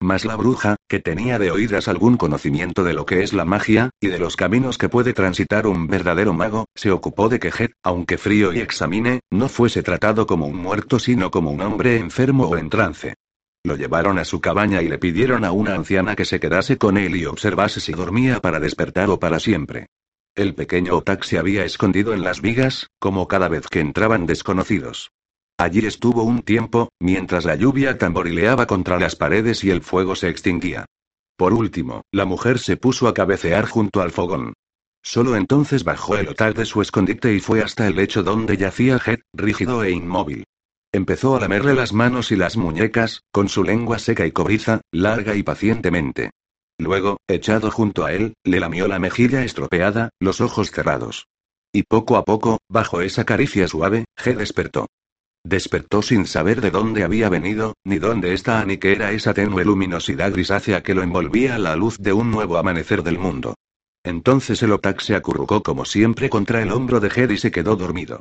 Mas 0.00 0.24
la 0.24 0.36
bruja, 0.36 0.76
que 0.88 1.00
tenía 1.00 1.40
de 1.40 1.50
oídas 1.50 1.88
algún 1.88 2.16
conocimiento 2.16 2.84
de 2.84 2.92
lo 2.92 3.04
que 3.04 3.24
es 3.24 3.32
la 3.32 3.44
magia, 3.44 3.90
y 4.00 4.06
de 4.06 4.20
los 4.20 4.36
caminos 4.36 4.78
que 4.78 4.88
puede 4.88 5.12
transitar 5.12 5.66
un 5.66 5.88
verdadero 5.88 6.32
mago, 6.32 6.66
se 6.76 6.92
ocupó 6.92 7.28
de 7.28 7.40
que 7.40 7.50
Jet, 7.50 7.72
aunque 7.82 8.16
frío 8.16 8.52
y 8.52 8.60
examine, 8.60 9.20
no 9.30 9.48
fuese 9.48 9.82
tratado 9.82 10.26
como 10.26 10.46
un 10.46 10.56
muerto 10.56 11.00
sino 11.00 11.32
como 11.32 11.50
un 11.50 11.62
hombre 11.62 11.98
enfermo 11.98 12.46
o 12.46 12.56
en 12.56 12.70
trance. 12.70 13.14
Lo 13.64 13.76
llevaron 13.76 14.20
a 14.20 14.24
su 14.24 14.40
cabaña 14.40 14.82
y 14.82 14.88
le 14.88 14.98
pidieron 14.98 15.44
a 15.44 15.50
una 15.50 15.74
anciana 15.74 16.14
que 16.14 16.24
se 16.24 16.38
quedase 16.38 16.78
con 16.78 16.96
él 16.96 17.16
y 17.16 17.26
observase 17.26 17.80
si 17.80 17.92
dormía 17.92 18.40
para 18.40 18.60
despertar 18.60 19.10
o 19.10 19.18
para 19.18 19.40
siempre. 19.40 19.88
El 20.36 20.54
pequeño 20.54 20.94
Otak 20.96 21.24
se 21.24 21.38
había 21.38 21.64
escondido 21.64 22.14
en 22.14 22.22
las 22.22 22.40
vigas, 22.40 22.86
como 23.00 23.26
cada 23.26 23.48
vez 23.48 23.66
que 23.66 23.80
entraban 23.80 24.26
desconocidos. 24.26 25.10
Allí 25.58 25.84
estuvo 25.84 26.22
un 26.22 26.42
tiempo, 26.42 26.90
mientras 27.00 27.44
la 27.44 27.56
lluvia 27.56 27.98
tamborileaba 27.98 28.66
contra 28.66 29.00
las 29.00 29.16
paredes 29.16 29.64
y 29.64 29.70
el 29.70 29.82
fuego 29.82 30.14
se 30.14 30.28
extinguía. 30.28 30.86
Por 31.36 31.52
último, 31.52 32.02
la 32.12 32.24
mujer 32.24 32.60
se 32.60 32.76
puso 32.76 33.08
a 33.08 33.14
cabecear 33.14 33.66
junto 33.66 34.00
al 34.00 34.12
fogón. 34.12 34.52
Solo 35.02 35.34
entonces 35.34 35.82
bajó 35.82 36.16
el 36.16 36.28
otal 36.28 36.54
de 36.54 36.64
su 36.64 36.80
escondite 36.80 37.34
y 37.34 37.40
fue 37.40 37.60
hasta 37.60 37.88
el 37.88 37.96
lecho 37.96 38.22
donde 38.22 38.56
yacía 38.56 38.98
Jet, 38.98 39.22
rígido 39.32 39.82
e 39.82 39.90
inmóvil. 39.90 40.44
Empezó 40.92 41.36
a 41.36 41.40
lamerle 41.40 41.74
las 41.74 41.92
manos 41.92 42.30
y 42.30 42.36
las 42.36 42.56
muñecas, 42.56 43.22
con 43.32 43.48
su 43.48 43.64
lengua 43.64 43.98
seca 43.98 44.26
y 44.26 44.30
cobriza, 44.30 44.80
larga 44.92 45.34
y 45.34 45.42
pacientemente. 45.42 46.30
Luego, 46.78 47.16
echado 47.26 47.72
junto 47.72 48.04
a 48.04 48.12
él, 48.12 48.34
le 48.44 48.60
lamió 48.60 48.86
la 48.86 49.00
mejilla 49.00 49.42
estropeada, 49.42 50.10
los 50.20 50.40
ojos 50.40 50.70
cerrados. 50.70 51.26
Y 51.72 51.82
poco 51.82 52.16
a 52.16 52.24
poco, 52.24 52.58
bajo 52.68 53.00
esa 53.00 53.24
caricia 53.24 53.66
suave, 53.66 54.04
G 54.16 54.36
despertó. 54.36 54.86
Despertó 55.44 56.02
sin 56.02 56.26
saber 56.26 56.60
de 56.60 56.70
dónde 56.70 57.04
había 57.04 57.28
venido, 57.28 57.74
ni 57.84 57.98
dónde 57.98 58.34
estaba 58.34 58.64
ni 58.64 58.78
qué 58.78 58.92
era 58.92 59.12
esa 59.12 59.34
tenue 59.34 59.64
luminosidad 59.64 60.32
grisácea 60.32 60.82
que 60.82 60.94
lo 60.94 61.02
envolvía 61.02 61.54
a 61.54 61.58
la 61.58 61.76
luz 61.76 61.96
de 61.98 62.12
un 62.12 62.30
nuevo 62.30 62.58
amanecer 62.58 63.02
del 63.02 63.18
mundo. 63.18 63.54
Entonces 64.04 64.62
el 64.62 64.72
Otak 64.72 65.00
se 65.00 65.14
acurrucó 65.14 65.62
como 65.62 65.84
siempre 65.84 66.30
contra 66.30 66.62
el 66.62 66.72
hombro 66.72 67.00
de 67.00 67.10
Jed 67.10 67.30
y 67.30 67.38
se 67.38 67.50
quedó 67.50 67.76
dormido. 67.76 68.20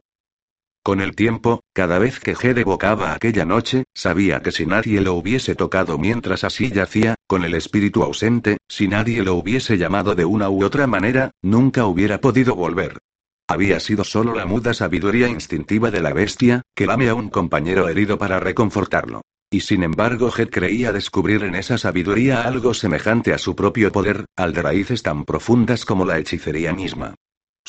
Con 0.83 1.01
el 1.01 1.15
tiempo, 1.15 1.63
cada 1.73 1.99
vez 1.99 2.19
que 2.21 2.33
Jed 2.33 2.59
evocaba 2.59 3.13
aquella 3.13 3.43
noche, 3.43 3.83
sabía 3.93 4.41
que 4.41 4.53
si 4.53 4.65
nadie 4.65 5.01
lo 5.01 5.15
hubiese 5.15 5.53
tocado 5.53 5.97
mientras 5.97 6.45
así 6.45 6.71
yacía, 6.71 7.15
con 7.27 7.43
el 7.43 7.55
espíritu 7.55 8.03
ausente, 8.03 8.57
si 8.69 8.87
nadie 8.87 9.21
lo 9.21 9.35
hubiese 9.35 9.77
llamado 9.77 10.15
de 10.15 10.23
una 10.23 10.49
u 10.49 10.63
otra 10.63 10.87
manera, 10.87 11.31
nunca 11.41 11.85
hubiera 11.85 12.21
podido 12.21 12.55
volver. 12.55 12.99
Había 13.49 13.79
sido 13.79 14.03
solo 14.03 14.35
la 14.35 14.45
muda 14.45 14.73
sabiduría 14.73 15.29
instintiva 15.29 15.89
de 15.89 16.01
la 16.01 16.11
bestia, 16.11 16.63
que 16.75 16.85
lame 16.85 17.07
a 17.07 17.15
un 17.15 17.29
compañero 17.29 17.87
herido 17.87 18.17
para 18.17 18.41
reconfortarlo. 18.41 19.21
Y 19.49 19.61
sin 19.61 19.83
embargo, 19.83 20.29
Hed 20.35 20.49
creía 20.49 20.91
descubrir 20.91 21.43
en 21.43 21.55
esa 21.55 21.77
sabiduría 21.77 22.41
algo 22.41 22.73
semejante 22.73 23.33
a 23.33 23.37
su 23.37 23.55
propio 23.55 23.93
poder, 23.93 24.25
al 24.35 24.51
de 24.51 24.61
raíces 24.61 25.01
tan 25.01 25.23
profundas 25.23 25.85
como 25.85 26.03
la 26.03 26.19
hechicería 26.19 26.73
misma. 26.73 27.15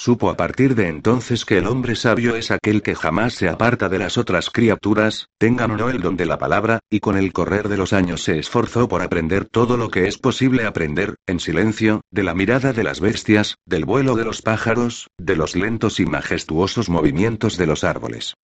Supo 0.00 0.30
a 0.30 0.36
partir 0.36 0.76
de 0.76 0.86
entonces 0.86 1.44
que 1.44 1.58
el 1.58 1.66
hombre 1.66 1.96
sabio 1.96 2.36
es 2.36 2.52
aquel 2.52 2.82
que 2.82 2.94
jamás 2.94 3.34
se 3.34 3.48
aparta 3.48 3.88
de 3.88 3.98
las 3.98 4.16
otras 4.16 4.48
criaturas, 4.48 5.26
tengan 5.38 5.72
o 5.72 5.76
no 5.76 5.90
el 5.90 6.00
don 6.00 6.16
de 6.16 6.24
la 6.24 6.38
palabra, 6.38 6.78
y 6.88 7.00
con 7.00 7.16
el 7.16 7.32
correr 7.32 7.68
de 7.68 7.76
los 7.76 7.92
años 7.92 8.22
se 8.22 8.38
esforzó 8.38 8.86
por 8.86 9.02
aprender 9.02 9.46
todo 9.46 9.76
lo 9.76 9.90
que 9.90 10.06
es 10.06 10.16
posible 10.16 10.66
aprender, 10.66 11.16
en 11.26 11.40
silencio, 11.40 12.02
de 12.12 12.22
la 12.22 12.36
mirada 12.36 12.72
de 12.72 12.84
las 12.84 13.00
bestias, 13.00 13.56
del 13.66 13.86
vuelo 13.86 14.14
de 14.14 14.24
los 14.24 14.40
pájaros, 14.40 15.08
de 15.18 15.34
los 15.34 15.56
lentos 15.56 15.98
y 15.98 16.06
majestuosos 16.06 16.88
movimientos 16.88 17.56
de 17.56 17.66
los 17.66 17.82
árboles. 17.82 18.34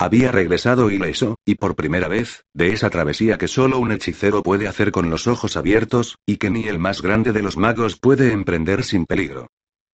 Había 0.00 0.32
regresado 0.32 0.90
ileso, 0.90 1.36
y 1.46 1.54
por 1.54 1.76
primera 1.76 2.08
vez, 2.08 2.42
de 2.54 2.72
esa 2.72 2.90
travesía 2.90 3.38
que 3.38 3.46
solo 3.46 3.78
un 3.78 3.92
hechicero 3.92 4.42
puede 4.42 4.66
hacer 4.66 4.90
con 4.90 5.10
los 5.10 5.28
ojos 5.28 5.56
abiertos, 5.56 6.16
y 6.26 6.38
que 6.38 6.50
ni 6.50 6.64
el 6.64 6.80
más 6.80 7.02
grande 7.02 7.30
de 7.30 7.42
los 7.42 7.56
magos 7.56 8.00
puede 8.00 8.32
emprender 8.32 8.82
sin 8.82 9.06
peligro. 9.06 9.46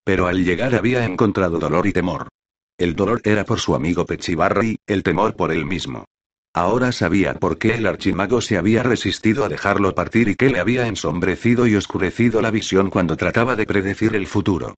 Pero 0.05 0.27
al 0.27 0.45
llegar 0.45 0.75
había 0.75 1.05
encontrado 1.05 1.59
dolor 1.59 1.87
y 1.87 1.93
temor. 1.93 2.29
El 2.79 2.97
dolor 2.97 3.21
era 3.25 3.45
por 3.45 3.61
su 3.61 3.75
amigo 3.75 4.07
Pechibarri, 4.07 4.79
el 4.87 5.03
temor 5.03 5.37
por 5.37 5.53
él 5.53 5.67
mismo. 5.67 6.07
Ahora 6.53 6.91
sabía 6.91 7.35
por 7.35 7.59
qué 7.59 7.75
el 7.75 7.87
archimago 7.87 8.41
se 8.41 8.59
había 8.59 8.83
resistido 8.83 9.45
a 9.45 9.49
dejarlo 9.49 9.95
partir 9.95 10.29
y 10.29 10.35
qué 10.35 10.51
le 10.51 10.59
había 10.59 10.89
ensombrecido 10.89 11.67
y 11.69 11.77
oscurecido 11.77 12.43
la 12.43 12.51
visión 12.51 12.91
cuando 12.91 13.17
trataba 13.17 13.55
de 13.55 13.67
predecir 13.67 14.17
el 14.17 14.27
futuro. 14.27 14.75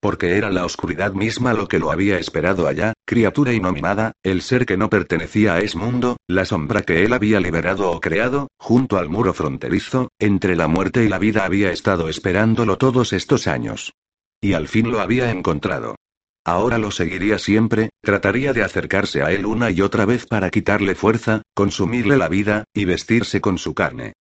Porque 0.00 0.36
era 0.36 0.50
la 0.50 0.64
oscuridad 0.64 1.14
misma 1.14 1.52
lo 1.52 1.66
que 1.66 1.80
lo 1.80 1.90
había 1.90 2.18
esperado 2.18 2.68
allá, 2.68 2.92
criatura 3.04 3.52
inominada, 3.52 4.12
el 4.22 4.42
ser 4.42 4.66
que 4.66 4.76
no 4.76 4.88
pertenecía 4.88 5.54
a 5.54 5.60
ese 5.60 5.78
mundo, 5.78 6.16
la 6.28 6.44
sombra 6.44 6.82
que 6.82 7.04
él 7.04 7.12
había 7.12 7.40
liberado 7.40 7.90
o 7.90 8.00
creado, 8.00 8.48
junto 8.58 8.98
al 8.98 9.08
muro 9.08 9.32
fronterizo, 9.32 10.08
entre 10.20 10.54
la 10.54 10.68
muerte 10.68 11.02
y 11.04 11.08
la 11.08 11.18
vida 11.18 11.44
había 11.44 11.72
estado 11.72 12.08
esperándolo 12.08 12.76
todos 12.76 13.12
estos 13.12 13.48
años. 13.48 13.94
Y 14.40 14.52
al 14.52 14.68
fin 14.68 14.90
lo 14.90 15.00
había 15.00 15.30
encontrado. 15.30 15.96
Ahora 16.44 16.78
lo 16.78 16.92
seguiría 16.92 17.38
siempre, 17.38 17.90
trataría 18.02 18.52
de 18.52 18.62
acercarse 18.62 19.22
a 19.22 19.32
él 19.32 19.46
una 19.46 19.70
y 19.72 19.80
otra 19.80 20.06
vez 20.06 20.26
para 20.26 20.50
quitarle 20.50 20.94
fuerza, 20.94 21.42
consumirle 21.54 22.16
la 22.16 22.28
vida, 22.28 22.64
y 22.72 22.84
vestirse 22.84 23.40
con 23.40 23.58
su 23.58 23.74
carne. 23.74 24.12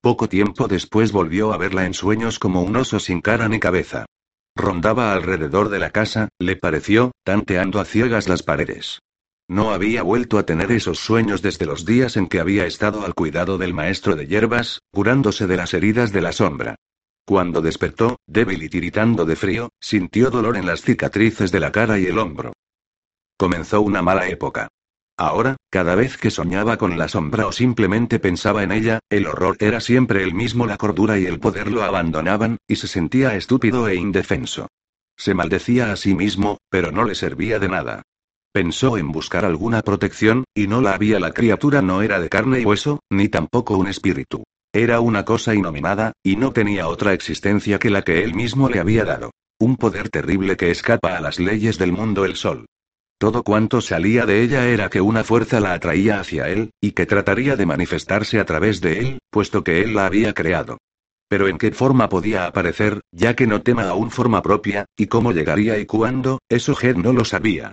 Poco 0.00 0.28
tiempo 0.28 0.68
después 0.68 1.10
volvió 1.10 1.52
a 1.52 1.56
verla 1.56 1.86
en 1.86 1.94
sueños 1.94 2.38
como 2.38 2.62
un 2.62 2.76
oso 2.76 3.00
sin 3.00 3.20
cara 3.20 3.48
ni 3.48 3.58
cabeza. 3.58 4.06
Rondaba 4.56 5.12
alrededor 5.12 5.68
de 5.68 5.78
la 5.78 5.90
casa, 5.90 6.28
le 6.38 6.56
pareció, 6.56 7.12
tanteando 7.24 7.80
a 7.80 7.84
ciegas 7.84 8.28
las 8.28 8.42
paredes. 8.42 9.00
No 9.48 9.72
había 9.72 10.04
vuelto 10.04 10.38
a 10.38 10.44
tener 10.44 10.70
esos 10.70 11.00
sueños 11.00 11.42
desde 11.42 11.66
los 11.66 11.84
días 11.84 12.16
en 12.16 12.28
que 12.28 12.38
había 12.38 12.66
estado 12.66 13.04
al 13.04 13.14
cuidado 13.14 13.58
del 13.58 13.74
maestro 13.74 14.14
de 14.14 14.28
hierbas, 14.28 14.78
curándose 14.92 15.48
de 15.48 15.56
las 15.56 15.74
heridas 15.74 16.12
de 16.12 16.20
la 16.20 16.30
sombra. 16.30 16.76
Cuando 17.30 17.62
despertó, 17.62 18.18
débil 18.26 18.60
y 18.64 18.68
tiritando 18.68 19.24
de 19.24 19.36
frío, 19.36 19.70
sintió 19.78 20.30
dolor 20.30 20.56
en 20.56 20.66
las 20.66 20.82
cicatrices 20.82 21.52
de 21.52 21.60
la 21.60 21.70
cara 21.70 21.96
y 21.96 22.06
el 22.06 22.18
hombro. 22.18 22.54
Comenzó 23.38 23.82
una 23.82 24.02
mala 24.02 24.28
época. 24.28 24.66
Ahora, 25.16 25.54
cada 25.70 25.94
vez 25.94 26.16
que 26.16 26.32
soñaba 26.32 26.76
con 26.76 26.98
la 26.98 27.06
sombra 27.06 27.46
o 27.46 27.52
simplemente 27.52 28.18
pensaba 28.18 28.64
en 28.64 28.72
ella, 28.72 28.98
el 29.08 29.28
horror 29.28 29.56
era 29.60 29.78
siempre 29.80 30.24
el 30.24 30.34
mismo, 30.34 30.66
la 30.66 30.76
cordura 30.76 31.20
y 31.20 31.26
el 31.26 31.38
poder 31.38 31.70
lo 31.70 31.84
abandonaban, 31.84 32.56
y 32.66 32.74
se 32.74 32.88
sentía 32.88 33.36
estúpido 33.36 33.86
e 33.86 33.94
indefenso. 33.94 34.66
Se 35.16 35.32
maldecía 35.32 35.92
a 35.92 35.96
sí 35.96 36.16
mismo, 36.16 36.58
pero 36.68 36.90
no 36.90 37.04
le 37.04 37.14
servía 37.14 37.60
de 37.60 37.68
nada. 37.68 38.02
Pensó 38.50 38.98
en 38.98 39.12
buscar 39.12 39.44
alguna 39.44 39.82
protección, 39.82 40.42
y 40.52 40.66
no 40.66 40.80
la 40.80 40.94
había. 40.94 41.20
La 41.20 41.30
criatura 41.30 41.80
no 41.80 42.02
era 42.02 42.18
de 42.18 42.28
carne 42.28 42.58
y 42.58 42.64
hueso, 42.64 42.98
ni 43.08 43.28
tampoco 43.28 43.78
un 43.78 43.86
espíritu. 43.86 44.42
Era 44.72 45.00
una 45.00 45.24
cosa 45.24 45.52
inominada, 45.54 46.12
y 46.22 46.36
no 46.36 46.52
tenía 46.52 46.86
otra 46.86 47.12
existencia 47.12 47.80
que 47.80 47.90
la 47.90 48.02
que 48.02 48.22
él 48.22 48.34
mismo 48.34 48.68
le 48.68 48.78
había 48.78 49.04
dado. 49.04 49.32
Un 49.58 49.76
poder 49.76 50.10
terrible 50.10 50.56
que 50.56 50.70
escapa 50.70 51.16
a 51.16 51.20
las 51.20 51.40
leyes 51.40 51.76
del 51.76 51.92
mundo 51.92 52.24
el 52.24 52.36
sol. 52.36 52.66
Todo 53.18 53.42
cuanto 53.42 53.80
salía 53.80 54.26
de 54.26 54.42
ella 54.42 54.68
era 54.68 54.88
que 54.88 55.00
una 55.00 55.24
fuerza 55.24 55.58
la 55.58 55.74
atraía 55.74 56.20
hacia 56.20 56.48
él, 56.48 56.70
y 56.80 56.92
que 56.92 57.04
trataría 57.04 57.56
de 57.56 57.66
manifestarse 57.66 58.38
a 58.38 58.44
través 58.44 58.80
de 58.80 59.00
él, 59.00 59.18
puesto 59.28 59.64
que 59.64 59.82
él 59.82 59.94
la 59.94 60.06
había 60.06 60.34
creado. 60.34 60.78
Pero 61.28 61.48
en 61.48 61.58
qué 61.58 61.72
forma 61.72 62.08
podía 62.08 62.46
aparecer, 62.46 63.00
ya 63.10 63.34
que 63.34 63.48
no 63.48 63.62
tema 63.62 63.88
aún 63.88 64.10
forma 64.10 64.40
propia, 64.40 64.86
y 64.96 65.06
cómo 65.06 65.32
llegaría 65.32 65.78
y 65.78 65.86
cuándo, 65.86 66.38
eso 66.48 66.76
Jed 66.76 66.96
no 66.96 67.12
lo 67.12 67.24
sabía. 67.24 67.72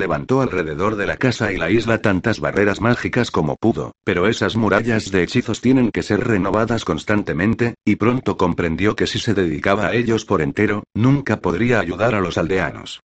Levantó 0.00 0.40
alrededor 0.40 0.96
de 0.96 1.04
la 1.04 1.18
casa 1.18 1.52
y 1.52 1.58
la 1.58 1.68
isla 1.68 2.00
tantas 2.00 2.40
barreras 2.40 2.80
mágicas 2.80 3.30
como 3.30 3.56
pudo, 3.56 3.92
pero 4.02 4.28
esas 4.28 4.56
murallas 4.56 5.10
de 5.10 5.22
hechizos 5.22 5.60
tienen 5.60 5.90
que 5.90 6.02
ser 6.02 6.26
renovadas 6.26 6.86
constantemente, 6.86 7.74
y 7.84 7.96
pronto 7.96 8.38
comprendió 8.38 8.96
que 8.96 9.06
si 9.06 9.18
se 9.18 9.34
dedicaba 9.34 9.88
a 9.88 9.94
ellos 9.94 10.24
por 10.24 10.40
entero, 10.40 10.84
nunca 10.94 11.42
podría 11.42 11.80
ayudar 11.80 12.14
a 12.14 12.20
los 12.20 12.38
aldeanos. 12.38 13.00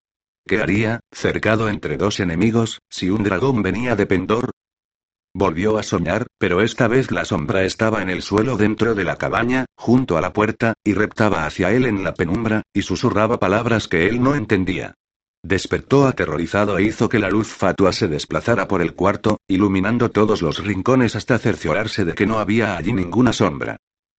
¿Qué 0.48 0.62
haría, 0.62 1.02
cercado 1.12 1.68
entre 1.68 1.98
dos 1.98 2.22
enemigos, 2.22 2.80
si 2.90 3.10
un 3.10 3.24
dragón 3.24 3.62
venía 3.62 3.98
de 3.98 4.06
Pendor? 4.06 4.52
Volvió 5.34 5.78
a 5.78 5.84
soñar, 5.84 6.28
pero 6.38 6.62
esta 6.62 6.88
vez 6.88 7.12
la 7.12 7.26
sombra 7.26 7.66
estaba 7.66 8.02
en 8.04 8.10
el 8.10 8.22
suelo 8.22 8.56
dentro 8.56 8.96
de 8.96 9.04
la 9.04 9.18
cabaña, 9.18 9.66
junto 9.76 10.18
a 10.18 10.22
la 10.22 10.32
puerta, 10.32 10.76
y 10.82 10.94
reptaba 10.94 11.46
hacia 11.46 11.72
él 11.72 11.84
en 11.84 12.06
la 12.06 12.14
penumbra, 12.14 12.62
y 12.74 12.84
susurraba 12.84 13.38
palabras 13.38 13.90
que 13.90 14.08
él 14.08 14.24
no 14.24 14.34
entendía. 14.34 14.96
Despertó 15.46 16.08
aterrorizado 16.08 16.80
e 16.80 16.86
hizo 16.86 17.08
que 17.08 17.20
la 17.20 17.30
luz 17.30 17.50
fatua 17.50 17.94
se 17.94 18.08
desplazara 18.08 18.68
por 18.68 18.82
el 18.82 18.96
cuarto, 18.96 19.42
iluminando 19.48 20.10
todos 20.10 20.42
los 20.42 20.66
rincones 20.66 21.16
hasta 21.16 21.38
cerciorarse 21.38 22.04
de 22.04 22.16
que 22.16 22.26
no 22.26 22.40
había 22.40 22.76
allí 22.76 22.94
ninguna 22.94 23.32
sombra. 23.32 23.78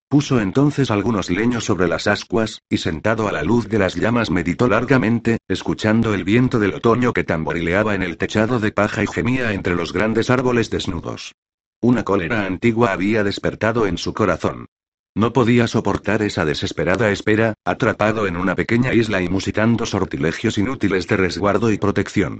Puso 0.08 0.40
entonces 0.40 0.88
algunos 0.92 1.28
leños 1.28 1.64
sobre 1.64 1.88
las 1.88 2.06
ascuas, 2.06 2.62
y 2.70 2.76
sentado 2.76 3.26
a 3.26 3.32
la 3.32 3.42
luz 3.42 3.68
de 3.68 3.80
las 3.80 3.96
llamas 3.96 4.30
meditó 4.30 4.68
largamente, 4.68 5.38
escuchando 5.48 6.14
el 6.14 6.22
viento 6.22 6.60
del 6.60 6.74
otoño 6.74 7.12
que 7.12 7.24
tamborileaba 7.24 7.96
en 7.96 8.04
el 8.04 8.18
techado 8.18 8.60
de 8.60 8.70
paja 8.70 9.02
y 9.02 9.08
gemía 9.08 9.52
entre 9.52 9.74
los 9.74 9.92
grandes 9.92 10.30
árboles 10.30 10.70
desnudos. 10.70 11.34
Una 11.80 12.04
cólera 12.04 12.46
antigua 12.46 12.92
había 12.92 13.24
despertado 13.24 13.88
en 13.88 13.98
su 13.98 14.14
corazón. 14.14 14.66
No 15.16 15.32
podía 15.32 15.66
soportar 15.66 16.20
esa 16.20 16.44
desesperada 16.44 17.10
espera, 17.10 17.54
atrapado 17.64 18.26
en 18.26 18.36
una 18.36 18.54
pequeña 18.54 18.92
isla 18.92 19.22
y 19.22 19.30
musitando 19.30 19.86
sortilegios 19.86 20.58
inútiles 20.58 21.08
de 21.08 21.16
resguardo 21.16 21.72
y 21.72 21.78
protección. 21.78 22.38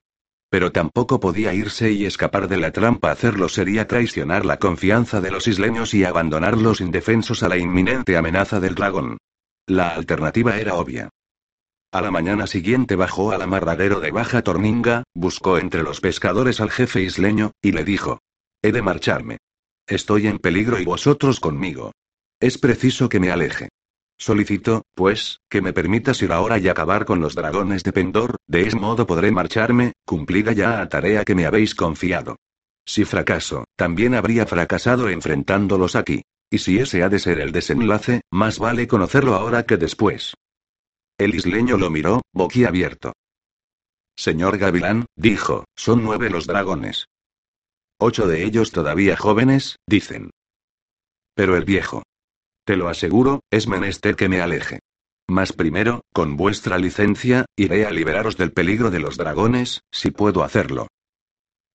Pero 0.50 0.72
tampoco 0.72 1.18
podía 1.18 1.54
irse 1.54 1.90
y 1.90 2.04
escapar 2.04 2.48
de 2.48 2.58
la 2.58 2.72
trampa. 2.72 3.12
Hacerlo 3.12 3.48
sería 3.48 3.86
traicionar 3.86 4.44
la 4.44 4.58
confianza 4.58 5.22
de 5.22 5.30
los 5.30 5.48
isleños 5.48 5.94
y 5.94 6.04
abandonarlos 6.04 6.82
indefensos 6.82 7.42
a 7.42 7.48
la 7.48 7.56
inminente 7.56 8.14
amenaza 8.18 8.60
del 8.60 8.74
dragón. 8.74 9.16
La 9.66 9.94
alternativa 9.94 10.58
era 10.58 10.74
obvia. 10.74 11.08
A 11.92 12.02
la 12.02 12.10
mañana 12.10 12.46
siguiente 12.46 12.94
bajó 12.94 13.32
al 13.32 13.40
amarradero 13.40 14.00
de 14.00 14.10
Baja 14.10 14.42
Torninga, 14.42 15.04
buscó 15.14 15.56
entre 15.56 15.82
los 15.82 16.02
pescadores 16.02 16.60
al 16.60 16.70
jefe 16.70 17.00
isleño, 17.00 17.52
y 17.62 17.72
le 17.72 17.84
dijo. 17.84 18.20
He 18.60 18.70
de 18.70 18.82
marcharme. 18.82 19.38
Estoy 19.86 20.26
en 20.26 20.38
peligro 20.38 20.78
y 20.78 20.84
vosotros 20.84 21.40
conmigo. 21.40 21.92
Es 22.40 22.59
preciso 22.59 23.09
que 23.09 23.18
me 23.18 23.31
aleje. 23.31 23.68
Solicito, 24.18 24.83
pues, 24.94 25.40
que 25.49 25.61
me 25.61 25.72
permitas 25.72 26.20
ir 26.22 26.33
ahora 26.33 26.59
y 26.59 26.68
acabar 26.68 27.05
con 27.05 27.20
los 27.20 27.35
dragones 27.35 27.83
de 27.83 27.92
Pendor, 27.92 28.37
de 28.46 28.62
ese 28.62 28.77
modo 28.77 29.07
podré 29.07 29.31
marcharme, 29.31 29.92
cumplida 30.07 30.53
ya 30.53 30.70
la 30.77 30.88
tarea 30.88 31.25
que 31.25 31.35
me 31.35 31.46
habéis 31.46 31.75
confiado. 31.75 32.37
Si 32.85 33.05
fracaso, 33.05 33.64
también 33.77 34.14
habría 34.14 34.46
fracasado 34.46 35.09
enfrentándolos 35.09 35.96
aquí. 35.96 36.22
Y 36.49 36.59
si 36.59 36.79
ese 36.79 37.03
ha 37.03 37.09
de 37.09 37.18
ser 37.18 37.40
el 37.40 37.51
desenlace, 37.51 38.20
más 38.31 38.59
vale 38.59 38.87
conocerlo 38.87 39.35
ahora 39.35 39.64
que 39.64 39.77
después. 39.77 40.35
El 41.18 41.35
isleño 41.35 41.77
lo 41.77 41.90
miró, 41.90 42.22
boquiabierto. 42.33 43.14
Señor 44.14 44.57
Gavilán, 44.57 45.07
dijo, 45.16 45.64
son 45.75 46.05
nueve 46.05 46.31
los 46.31 46.46
dragones. 46.46 47.07
Ocho 47.99 48.29
de 48.29 48.44
ellos 48.44 48.70
todavía 48.70 49.16
jóvenes, 49.16 49.77
dicen. 49.87 50.31
Pero 51.35 51.57
el 51.57 51.64
viejo, 51.64 52.03
te 52.66 52.76
lo 52.76 52.88
aseguro, 52.88 53.40
es 53.50 53.68
menester 53.68 54.16
que 54.16 54.29
me 54.29 54.42
aleje. 54.42 54.81
Mas 55.29 55.52
primero, 55.52 56.02
con 56.12 56.37
vuestra 56.37 56.79
licencia, 56.79 57.46
iré 57.57 57.87
a 57.87 57.90
liberaros 57.90 58.37
del 58.37 58.52
peligro 58.52 58.90
de 58.90 59.00
los 59.00 59.16
dragones, 59.16 59.81
si 59.90 60.11
puedo 60.11 60.42
hacerlo. 60.42 60.88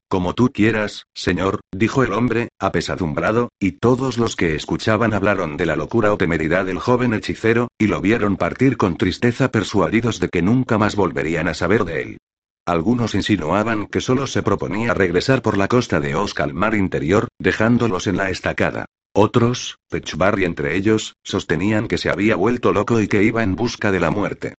Como 0.09 0.35
tú 0.35 0.51
quieras, 0.53 1.05
señor, 1.13 1.61
dijo 1.73 2.03
el 2.03 2.11
hombre, 2.11 2.49
apesadumbrado, 2.59 3.49
y 3.57 3.73
todos 3.73 4.17
los 4.17 4.35
que 4.35 4.55
escuchaban 4.55 5.13
hablaron 5.13 5.55
de 5.55 5.65
la 5.65 5.77
locura 5.77 6.13
o 6.13 6.17
temeridad 6.17 6.65
del 6.65 6.79
joven 6.79 7.13
hechicero, 7.13 7.69
y 7.79 7.87
lo 7.87 8.01
vieron 8.01 8.35
partir 8.35 8.75
con 8.75 8.97
tristeza 8.97 9.49
persuadidos 9.51 10.19
de 10.19 10.27
que 10.27 10.41
nunca 10.41 10.77
más 10.77 10.97
volverían 10.97 11.47
a 11.47 11.53
saber 11.53 11.85
de 11.85 12.01
él. 12.01 12.17
Algunos 12.65 13.15
insinuaban 13.15 13.87
que 13.87 14.01
solo 14.01 14.27
se 14.27 14.43
proponía 14.43 14.93
regresar 14.93 15.41
por 15.41 15.57
la 15.57 15.69
costa 15.69 16.01
de 16.01 16.15
Oscar 16.15 16.49
al 16.49 16.53
mar 16.53 16.75
interior, 16.75 17.29
dejándolos 17.39 18.07
en 18.07 18.17
la 18.17 18.29
estacada. 18.29 18.85
Otros, 19.13 19.77
Pechbarry 19.89 20.45
entre 20.45 20.77
ellos, 20.77 21.15
sostenían 21.23 21.89
que 21.89 21.97
se 21.97 22.09
había 22.09 22.37
vuelto 22.37 22.71
loco 22.71 23.01
y 23.01 23.07
que 23.07 23.23
iba 23.23 23.43
en 23.43 23.55
busca 23.55 23.91
de 23.91 23.99
la 23.99 24.09
muerte. 24.09 24.55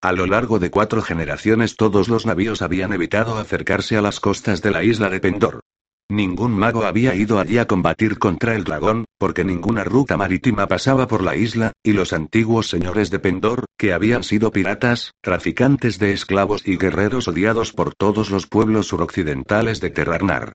A 0.00 0.12
lo 0.12 0.26
largo 0.26 0.58
de 0.58 0.70
cuatro 0.70 1.02
generaciones 1.02 1.76
todos 1.76 2.08
los 2.08 2.24
navíos 2.24 2.62
habían 2.62 2.92
evitado 2.92 3.36
acercarse 3.38 3.96
a 3.96 4.02
las 4.02 4.20
costas 4.20 4.62
de 4.62 4.70
la 4.70 4.82
isla 4.82 5.10
de 5.10 5.20
Pendor. 5.20 5.60
Ningún 6.08 6.52
mago 6.52 6.84
había 6.84 7.14
ido 7.16 7.40
allí 7.40 7.58
a 7.58 7.66
combatir 7.66 8.18
contra 8.18 8.54
el 8.54 8.64
dragón, 8.64 9.06
porque 9.18 9.44
ninguna 9.44 9.82
ruta 9.82 10.16
marítima 10.16 10.68
pasaba 10.68 11.08
por 11.08 11.22
la 11.22 11.36
isla, 11.36 11.72
y 11.82 11.92
los 11.92 12.12
antiguos 12.12 12.68
señores 12.68 13.10
de 13.10 13.18
Pendor, 13.18 13.64
que 13.76 13.92
habían 13.92 14.22
sido 14.22 14.52
piratas, 14.52 15.10
traficantes 15.20 15.98
de 15.98 16.12
esclavos 16.12 16.66
y 16.66 16.76
guerreros 16.78 17.26
odiados 17.28 17.72
por 17.72 17.94
todos 17.94 18.30
los 18.30 18.46
pueblos 18.46 18.86
suroccidentales 18.86 19.80
de 19.80 19.90
Terrarnar. 19.90 20.52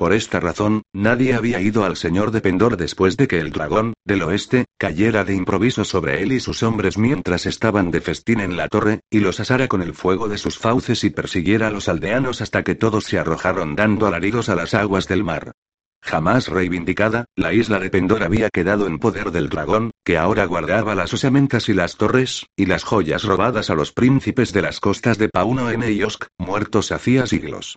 Por 0.00 0.14
esta 0.14 0.40
razón, 0.40 0.80
nadie 0.94 1.34
había 1.34 1.60
ido 1.60 1.84
al 1.84 1.94
señor 1.94 2.30
de 2.30 2.40
Pendor 2.40 2.78
después 2.78 3.18
de 3.18 3.28
que 3.28 3.38
el 3.38 3.52
dragón, 3.52 3.92
del 4.02 4.22
oeste, 4.22 4.64
cayera 4.78 5.24
de 5.24 5.34
improviso 5.34 5.84
sobre 5.84 6.22
él 6.22 6.32
y 6.32 6.40
sus 6.40 6.62
hombres 6.62 6.96
mientras 6.96 7.44
estaban 7.44 7.90
de 7.90 8.00
festín 8.00 8.40
en 8.40 8.56
la 8.56 8.68
torre, 8.68 9.00
y 9.10 9.20
los 9.20 9.40
asara 9.40 9.68
con 9.68 9.82
el 9.82 9.92
fuego 9.92 10.26
de 10.26 10.38
sus 10.38 10.56
fauces 10.56 11.04
y 11.04 11.10
persiguiera 11.10 11.66
a 11.66 11.70
los 11.70 11.90
aldeanos 11.90 12.40
hasta 12.40 12.62
que 12.62 12.74
todos 12.74 13.04
se 13.04 13.18
arrojaron 13.18 13.76
dando 13.76 14.06
alaridos 14.06 14.48
a 14.48 14.54
las 14.54 14.72
aguas 14.72 15.06
del 15.06 15.22
mar. 15.22 15.52
Jamás 16.00 16.48
reivindicada, 16.48 17.26
la 17.36 17.52
isla 17.52 17.78
de 17.78 17.90
Pendor 17.90 18.22
había 18.22 18.48
quedado 18.48 18.86
en 18.86 19.00
poder 19.00 19.32
del 19.32 19.50
dragón, 19.50 19.90
que 20.02 20.16
ahora 20.16 20.46
guardaba 20.46 20.94
las 20.94 21.12
osamentas 21.12 21.68
y 21.68 21.74
las 21.74 21.98
torres, 21.98 22.46
y 22.56 22.64
las 22.64 22.84
joyas 22.84 23.24
robadas 23.24 23.68
a 23.68 23.74
los 23.74 23.92
príncipes 23.92 24.54
de 24.54 24.62
las 24.62 24.80
costas 24.80 25.18
de 25.18 25.28
Pauno 25.28 25.68
N 25.68 25.92
y 25.92 26.02
Osk, 26.02 26.24
muertos 26.38 26.90
hacía 26.90 27.26
siglos. 27.26 27.76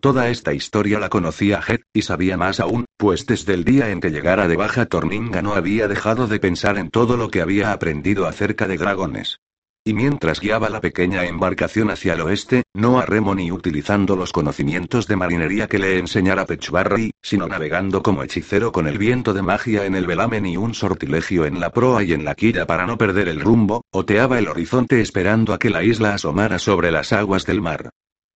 Toda 0.00 0.28
esta 0.28 0.52
historia 0.54 1.00
la 1.00 1.08
conocía 1.08 1.60
Head, 1.66 1.80
y 1.92 2.02
sabía 2.02 2.36
más 2.36 2.60
aún, 2.60 2.84
pues 2.96 3.26
desde 3.26 3.54
el 3.54 3.64
día 3.64 3.90
en 3.90 4.00
que 4.00 4.10
llegara 4.10 4.46
de 4.46 4.56
Baja 4.56 4.86
Torninga 4.86 5.42
no 5.42 5.54
había 5.54 5.88
dejado 5.88 6.28
de 6.28 6.38
pensar 6.38 6.78
en 6.78 6.88
todo 6.88 7.16
lo 7.16 7.30
que 7.30 7.40
había 7.40 7.72
aprendido 7.72 8.28
acerca 8.28 8.68
de 8.68 8.78
dragones. 8.78 9.40
Y 9.84 9.94
mientras 9.94 10.38
guiaba 10.38 10.70
la 10.70 10.80
pequeña 10.80 11.24
embarcación 11.24 11.90
hacia 11.90 12.12
el 12.12 12.20
oeste, 12.20 12.62
no 12.74 13.00
a 13.00 13.06
remo 13.06 13.34
ni 13.34 13.50
utilizando 13.50 14.14
los 14.14 14.30
conocimientos 14.30 15.08
de 15.08 15.16
marinería 15.16 15.66
que 15.66 15.80
le 15.80 15.98
enseñara 15.98 16.46
Pechbarry, 16.46 17.10
sino 17.20 17.48
navegando 17.48 18.00
como 18.00 18.22
hechicero 18.22 18.70
con 18.70 18.86
el 18.86 18.98
viento 18.98 19.34
de 19.34 19.42
magia 19.42 19.84
en 19.84 19.96
el 19.96 20.06
velamen 20.06 20.46
y 20.46 20.56
un 20.56 20.74
sortilegio 20.74 21.44
en 21.44 21.58
la 21.58 21.70
proa 21.70 22.04
y 22.04 22.12
en 22.12 22.24
la 22.24 22.36
quilla 22.36 22.66
para 22.66 22.86
no 22.86 22.98
perder 22.98 23.26
el 23.26 23.40
rumbo, 23.40 23.82
oteaba 23.90 24.38
el 24.38 24.46
horizonte 24.46 25.00
esperando 25.00 25.52
a 25.54 25.58
que 25.58 25.70
la 25.70 25.82
isla 25.82 26.14
asomara 26.14 26.60
sobre 26.60 26.92
las 26.92 27.12
aguas 27.12 27.46
del 27.46 27.62
mar. 27.62 27.90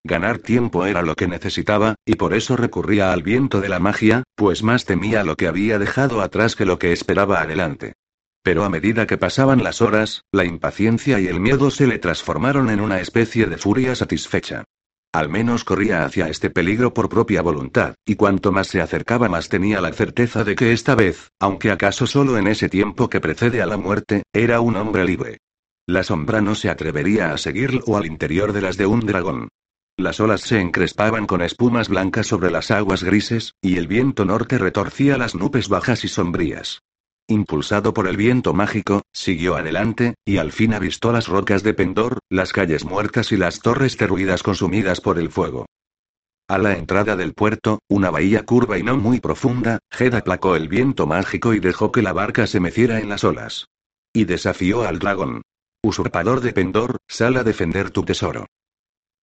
Ganar 0.05 0.39
tiempo 0.39 0.85
era 0.85 1.03
lo 1.03 1.15
que 1.15 1.29
necesitaba, 1.29 1.95
y 2.05 2.17
por 2.17 2.35
eso 2.35 2.57
recurría 2.57 3.13
al 3.13 3.23
viento 3.23 3.61
de 3.61 3.69
la 3.69 3.79
magia, 3.79 4.25
pues 4.35 4.65
más 4.65 4.85
temía 4.85 5.23
lo 5.23 5.37
que 5.37 5.47
había 5.47 5.79
dejado 5.79 6.23
atrás 6.23 6.57
que 6.57 6.67
lo 6.67 6.79
que 6.79 6.93
esperaba 6.93 7.41
adelante. 7.41 7.95
Pero 8.43 8.65
a 8.65 8.69
medida 8.69 9.07
que 9.07 9.17
pasaban 9.17 9.63
las 9.63 9.81
horas, 9.81 10.25
la 10.33 10.45
impaciencia 10.45 11.21
y 11.21 11.29
el 11.29 11.39
miedo 11.39 11.71
se 11.71 11.87
le 11.87 12.01
transformaron 12.01 12.71
en 12.71 12.81
una 12.81 13.01
especie 13.01 13.47
de 13.47 13.57
furia 13.57 13.95
satisfecha. 13.95 14.65
Al 15.13 15.29
menos 15.29 15.63
corría 15.63 16.05
hacia 16.05 16.29
este 16.29 16.51
peligro 16.51 16.93
por 16.93 17.09
propia 17.09 17.43
voluntad, 17.43 17.95
y 18.05 18.17
cuanto 18.17 18.51
más 18.51 18.67
se 18.67 18.81
acercaba 18.81 19.29
más 19.29 19.49
tenía 19.49 19.81
la 19.81 19.93
certeza 19.93 20.43
de 20.43 20.57
que 20.57 20.73
esta 20.73 20.97
vez, 20.97 21.29
aunque 21.39 21.71
acaso 21.71 22.09
solo 22.09 22.39
en 22.39 22.49
ese 22.49 22.69
tiempo 22.69 23.09
que 23.09 23.21
precede 23.21 23.63
a 23.63 23.67
la 23.67 23.77
muerte, 23.77 24.25
era 24.33 24.61
un 24.61 24.75
hombre 24.75 25.05
libre. 25.05 25.39
La 25.87 26.03
sombra 26.03 26.41
no 26.41 26.57
se 26.57 26.71
atrevería 26.71 27.33
a 27.33 27.39
seguirlo 27.39 27.97
al 27.97 28.07
interior 28.07 28.53
de 28.53 28.63
las 28.63 28.77
de 28.77 28.87
un 28.87 29.01
dragón. 29.01 29.49
Las 29.97 30.21
olas 30.21 30.41
se 30.41 30.61
encrespaban 30.61 31.27
con 31.27 31.43
espumas 31.43 31.89
blancas 31.89 32.27
sobre 32.27 32.51
las 32.51 32.71
aguas 32.71 33.05
grises, 33.05 33.55
y 33.61 33.77
el 33.77 33.87
viento 33.87 34.25
norte 34.25 34.59
retorcía 34.59 35.19
las 35.19 35.35
nubes 35.35 35.69
bajas 35.69 36.05
y 36.05 36.09
sombrías. 36.09 36.83
Impulsado 37.29 37.95
por 37.95 38.09
el 38.09 38.17
viento 38.17 38.53
mágico, 38.53 39.03
siguió 39.13 39.57
adelante, 39.57 40.15
y 40.25 40.39
al 40.39 40.51
fin 40.51 40.75
avistó 40.75 41.13
las 41.13 41.29
rocas 41.29 41.63
de 41.63 41.75
Pendor, 41.75 42.19
las 42.29 42.53
calles 42.53 42.85
muertas 42.85 43.33
y 43.33 43.37
las 43.37 43.61
torres 43.61 43.97
derruidas 43.97 44.43
consumidas 44.43 45.01
por 45.01 45.19
el 45.19 45.31
fuego. 45.31 45.67
A 46.49 46.59
la 46.59 46.77
entrada 46.77 47.15
del 47.17 47.35
puerto, 47.35 47.79
una 47.89 48.11
bahía 48.11 48.45
curva 48.45 48.79
y 48.79 48.83
no 48.83 48.97
muy 48.97 49.21
profunda, 49.21 49.79
Jed 49.91 50.15
aplacó 50.15 50.57
el 50.57 50.69
viento 50.69 51.07
mágico 51.07 51.55
y 51.55 51.61
dejó 51.61 51.93
que 51.93 52.03
la 52.03 52.13
barca 52.13 52.47
se 52.47 52.61
meciera 52.61 52.99
en 52.99 53.09
las 53.09 53.25
olas. 53.25 53.69
Y 54.13 54.25
desafió 54.25 54.83
al 54.83 54.99
dragón. 54.99 55.43
Usurpador 55.83 56.41
de 56.41 56.53
Pendor, 56.53 56.99
sal 57.09 57.37
a 57.37 57.45
defender 57.45 57.91
tu 57.91 58.03
tesoro. 58.05 58.47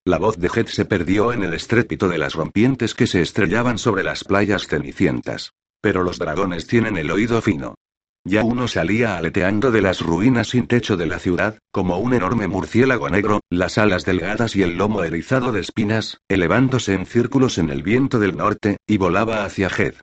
La 0.05 0.17
voz 0.17 0.37
de 0.37 0.49
Jet 0.49 0.67
se 0.69 0.85
perdió 0.85 1.33
en 1.33 1.43
el 1.43 1.53
estrépito 1.53 2.07
de 2.07 2.17
las 2.17 2.33
rompientes 2.33 2.95
que 2.95 3.05
se 3.05 3.21
estrellaban 3.21 3.77
sobre 3.77 4.03
las 4.03 4.23
playas 4.23 4.67
cenicientas. 4.67 5.53
Pero 5.81 6.03
los 6.03 6.17
dragones 6.17 6.67
tienen 6.67 6.97
el 6.97 7.11
oído 7.11 7.41
fino. 7.41 7.75
Ya 8.25 8.43
uno 8.43 8.67
salía 8.67 9.17
aleteando 9.17 9.71
de 9.71 9.81
las 9.81 10.01
ruinas 10.01 10.49
sin 10.49 10.67
techo 10.67 10.97
de 10.97 11.05
la 11.05 11.19
ciudad, 11.19 11.57
como 11.71 11.99
un 11.99 12.13
enorme 12.13 12.47
murciélago 12.47 13.09
negro, 13.09 13.39
las 13.49 13.77
alas 13.77 14.03
delgadas 14.03 14.55
y 14.55 14.61
el 14.61 14.77
lomo 14.77 15.03
erizado 15.03 15.51
de 15.51 15.61
espinas, 15.61 16.17
elevándose 16.27 16.93
en 16.93 17.05
círculos 17.05 17.57
en 17.57 17.69
el 17.69 17.81
viento 17.81 18.19
del 18.19 18.35
norte, 18.35 18.77
y 18.87 18.97
volaba 18.97 19.45
hacia 19.45 19.69
Jed. 19.69 19.95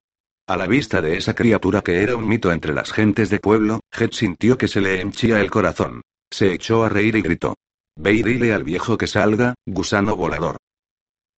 A 0.49 0.57
la 0.57 0.67
vista 0.67 1.03
de 1.03 1.17
esa 1.17 1.35
criatura 1.35 1.83
que 1.83 2.03
era 2.03 2.17
un 2.17 2.27
mito 2.27 2.53
entre 2.53 2.73
las 2.73 2.93
gentes 2.93 3.29
de 3.29 3.39
pueblo, 3.39 3.81
Jed 3.93 4.13
sintió 4.13 4.57
que 4.57 4.69
se 4.69 4.81
le 4.81 5.01
henchía 5.01 5.41
el 5.41 5.51
corazón. 5.51 6.03
Se 6.31 6.53
echó 6.53 6.85
a 6.85 6.89
reír 6.89 7.17
y 7.17 7.23
gritó. 7.23 7.55
Ve 7.97 8.13
y 8.13 8.23
dile 8.23 8.53
al 8.53 8.63
viejo 8.63 8.99
que 8.99 9.07
salga, 9.07 9.55
gusano 9.65 10.17
volador. 10.17 10.59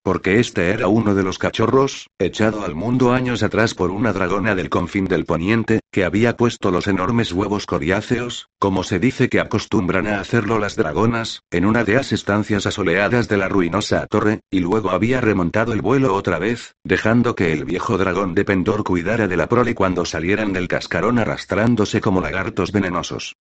Porque 0.03 0.41
este 0.41 0.71
era 0.71 0.89
uno 0.89 1.15
de 1.15 1.23
los 1.23 1.39
cachorros, 1.39 2.09
echado 2.19 2.65
al 2.65 2.75
mundo 2.75 3.13
años 3.13 3.43
atrás 3.43 3.75
por 3.75 3.91
una 3.91 4.13
dragona 4.13 4.55
del 4.55 4.71
confín 4.71 5.05
del 5.05 5.25
poniente, 5.25 5.81
que 5.93 6.05
había 6.05 6.37
puesto 6.37 6.71
los 6.71 6.87
enormes 6.87 7.33
huevos 7.33 7.67
coriáceos, 7.67 8.49
como 8.59 8.85
se 8.85 8.99
dice 8.99 9.29
que 9.29 9.39
acostumbran 9.39 10.07
a 10.07 10.21
hacerlo 10.21 10.59
las 10.59 10.77
dragonas, 10.77 11.43
en 11.51 11.65
una 11.65 11.85
de 11.85 11.95
las 11.95 12.13
estancias 12.13 12.67
asoleadas 12.67 13.29
de 13.29 13.37
la 13.37 13.49
ruinosa 13.49 14.07
torre, 14.07 14.41
y 14.51 14.61
luego 14.61 14.91
había 14.91 15.21
remontado 15.21 15.73
el 15.73 15.83
vuelo 15.83 16.15
otra 16.15 16.39
vez, 16.39 16.75
dejando 16.85 17.35
que 17.35 17.53
el 17.53 17.65
viejo 17.65 17.99
dragón 17.99 18.35
de 18.35 18.45
Pendor 18.45 18.85
cuidara 18.85 19.29
de 19.29 19.37
la 19.37 19.49
prole 19.49 19.75
cuando 19.75 20.05
salieran 20.05 20.53
del 20.53 20.69
cascarón 20.69 21.19
arrastrándose 21.19 22.01
como 22.01 22.21
lagartos 22.21 22.73
venenosos. 22.73 23.37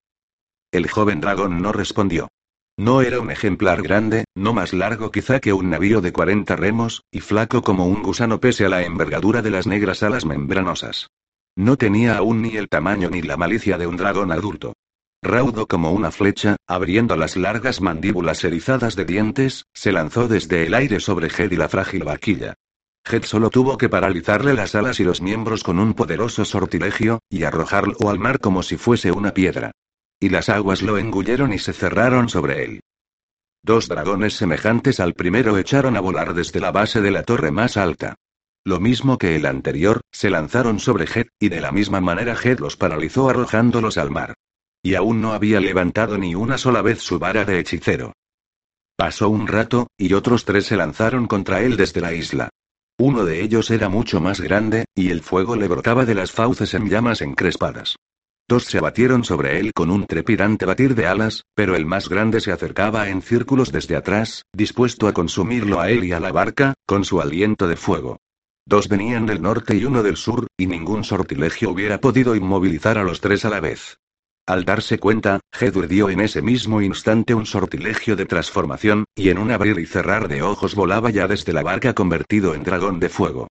El 0.72 0.90
joven 0.90 1.22
dragón 1.22 1.62
no 1.62 1.72
respondió. 1.72 2.28
No 2.78 3.02
era 3.02 3.22
un 3.22 3.32
ejemplar 3.32 3.82
grande, 3.82 4.26
no 4.36 4.54
más 4.54 4.74
largo 4.74 5.10
quizá 5.10 5.40
que 5.40 5.54
un 5.54 5.70
navío 5.70 6.02
de 6.02 6.12
40 6.12 6.58
remos, 6.58 7.04
y 7.10 7.22
flaco 7.22 7.62
como 7.62 7.86
un 7.86 8.04
gusano 8.04 8.42
pese 8.42 8.66
a 8.66 8.70
la 8.70 8.84
envergadura 8.84 9.42
de 9.42 9.50
las 9.50 9.66
negras 9.66 10.04
alas 10.04 10.26
membranosas. 10.26 11.08
No 11.56 11.78
tenía 11.78 12.18
aún 12.18 12.42
ni 12.42 12.58
el 12.58 12.68
tamaño 12.68 13.10
ni 13.10 13.22
la 13.22 13.38
malicia 13.38 13.78
de 13.78 13.88
un 13.88 13.96
dragón 13.96 14.34
adulto. 14.34 14.74
Raudo 15.24 15.68
como 15.68 15.94
una 15.94 16.12
flecha, 16.12 16.58
abriendo 16.68 17.16
las 17.16 17.38
largas 17.38 17.80
mandíbulas 17.80 18.44
erizadas 18.44 18.98
de 18.98 19.06
dientes, 19.06 19.64
se 19.74 19.94
lanzó 19.94 20.28
desde 20.28 20.66
el 20.66 20.74
aire 20.74 21.00
sobre 21.00 21.30
Jed 21.30 21.54
y 21.54 21.56
la 21.56 21.70
frágil 21.70 22.04
vaquilla. 22.04 22.56
Jed 23.06 23.24
solo 23.24 23.50
tuvo 23.50 23.78
que 23.78 23.88
paralizarle 23.88 24.54
las 24.54 24.76
alas 24.76 25.00
y 25.00 25.06
los 25.06 25.22
miembros 25.22 25.64
con 25.64 25.80
un 25.80 25.94
poderoso 25.94 26.44
sortilegio, 26.44 27.20
y 27.30 27.44
arrojarlo 27.44 28.10
al 28.10 28.20
mar 28.20 28.40
como 28.40 28.64
si 28.64 28.76
fuese 28.76 29.12
una 29.12 29.34
piedra. 29.34 29.72
Y 30.20 30.30
las 30.30 30.50
aguas 30.50 30.82
lo 30.82 30.98
engulleron 30.98 31.54
y 31.54 31.60
se 31.60 31.74
cerraron 31.74 32.30
sobre 32.30 32.64
él. 32.64 32.82
Dos 33.64 33.88
dragones 33.88 34.36
semejantes 34.36 35.00
al 35.00 35.14
primero 35.14 35.58
echaron 35.58 35.98
a 35.98 36.00
volar 36.00 36.34
desde 36.34 36.60
la 36.60 36.72
base 36.72 37.02
de 37.02 37.12
la 37.12 37.24
torre 37.24 37.52
más 37.52 37.78
alta. 37.78 38.16
Lo 38.64 38.80
mismo 38.80 39.18
que 39.18 39.36
el 39.36 39.46
anterior, 39.46 40.02
se 40.12 40.30
lanzaron 40.30 40.80
sobre 40.80 41.08
Jed, 41.08 41.28
y 41.40 41.50
de 41.50 41.62
la 41.62 41.72
misma 41.72 42.02
manera 42.02 42.36
Jed 42.36 42.60
los 42.60 42.78
paralizó 42.78 43.30
arrojándolos 43.30 43.98
al 43.98 44.12
mar. 44.12 44.34
Y 44.84 44.96
aún 44.96 45.22
no 45.22 45.34
había 45.34 45.60
levantado 45.60 46.18
ni 46.18 46.36
una 46.36 46.58
sola 46.58 46.82
vez 46.82 47.00
su 47.00 47.20
vara 47.20 47.46
de 47.46 47.60
hechicero. 47.60 48.14
Pasó 48.96 49.30
un 49.30 49.48
rato, 49.48 49.88
y 49.98 50.14
otros 50.14 50.46
tres 50.46 50.68
se 50.68 50.78
lanzaron 50.78 51.28
contra 51.28 51.62
él 51.62 51.76
desde 51.76 52.02
la 52.02 52.14
isla. 52.14 52.50
Uno 52.98 53.26
de 53.26 53.42
ellos 53.42 53.72
era 53.72 53.90
mucho 53.90 54.22
más 54.22 54.40
grande, 54.40 54.86
y 54.96 55.10
el 55.10 55.22
fuego 55.22 55.56
le 55.56 55.68
brotaba 55.68 56.06
de 56.06 56.16
las 56.16 56.32
fauces 56.32 56.74
en 56.74 56.90
llamas 56.90 57.22
encrespadas. 57.22 57.98
Dos 58.48 58.66
se 58.66 58.78
abatieron 58.78 59.24
sobre 59.24 59.60
él 59.60 59.74
con 59.74 59.90
un 59.90 60.06
trepidante 60.06 60.68
batir 60.68 60.94
de 60.94 61.08
alas, 61.08 61.46
pero 61.56 61.76
el 61.76 61.88
más 61.88 62.10
grande 62.10 62.40
se 62.42 62.52
acercaba 62.52 63.10
en 63.10 63.24
círculos 63.24 63.72
desde 63.72 63.96
atrás, 63.96 64.44
dispuesto 64.54 65.08
a 65.08 65.14
consumirlo 65.14 65.80
a 65.80 65.90
él 65.90 66.04
y 66.04 66.12
a 66.12 66.20
la 66.20 66.32
barca, 66.32 66.76
con 66.86 67.06
su 67.06 67.20
aliento 67.20 67.68
de 67.68 67.76
fuego. 67.76 68.18
Dos 68.68 68.88
venían 68.88 69.26
del 69.26 69.42
norte 69.42 69.76
y 69.76 69.86
uno 69.86 70.04
del 70.04 70.16
sur, 70.16 70.46
y 70.58 70.68
ningún 70.68 71.04
sortilegio 71.04 71.72
hubiera 71.72 72.00
podido 72.00 72.36
inmovilizar 72.36 73.00
a 73.00 73.04
los 73.04 73.20
tres 73.20 73.46
a 73.46 73.50
la 73.50 73.62
vez. 73.62 73.98
Al 74.48 74.64
darse 74.64 75.00
cuenta, 75.00 75.40
Hedur 75.60 75.88
dio 75.88 76.12
en 76.12 76.22
ese 76.22 76.44
mismo 76.44 76.84
instante 76.84 77.34
un 77.34 77.48
sortilegio 77.48 78.16
de 78.16 78.28
transformación, 78.28 79.06
y 79.16 79.30
en 79.30 79.40
un 79.40 79.50
abrir 79.50 79.80
y 79.80 79.88
cerrar 79.88 80.28
de 80.28 80.44
ojos 80.44 80.76
volaba 80.76 81.10
ya 81.10 81.28
desde 81.28 81.52
la 81.52 81.64
barca 81.64 81.96
convertido 81.96 82.54
en 82.54 82.62
dragón 82.62 83.00
de 83.00 83.10
fuego. 83.10 83.48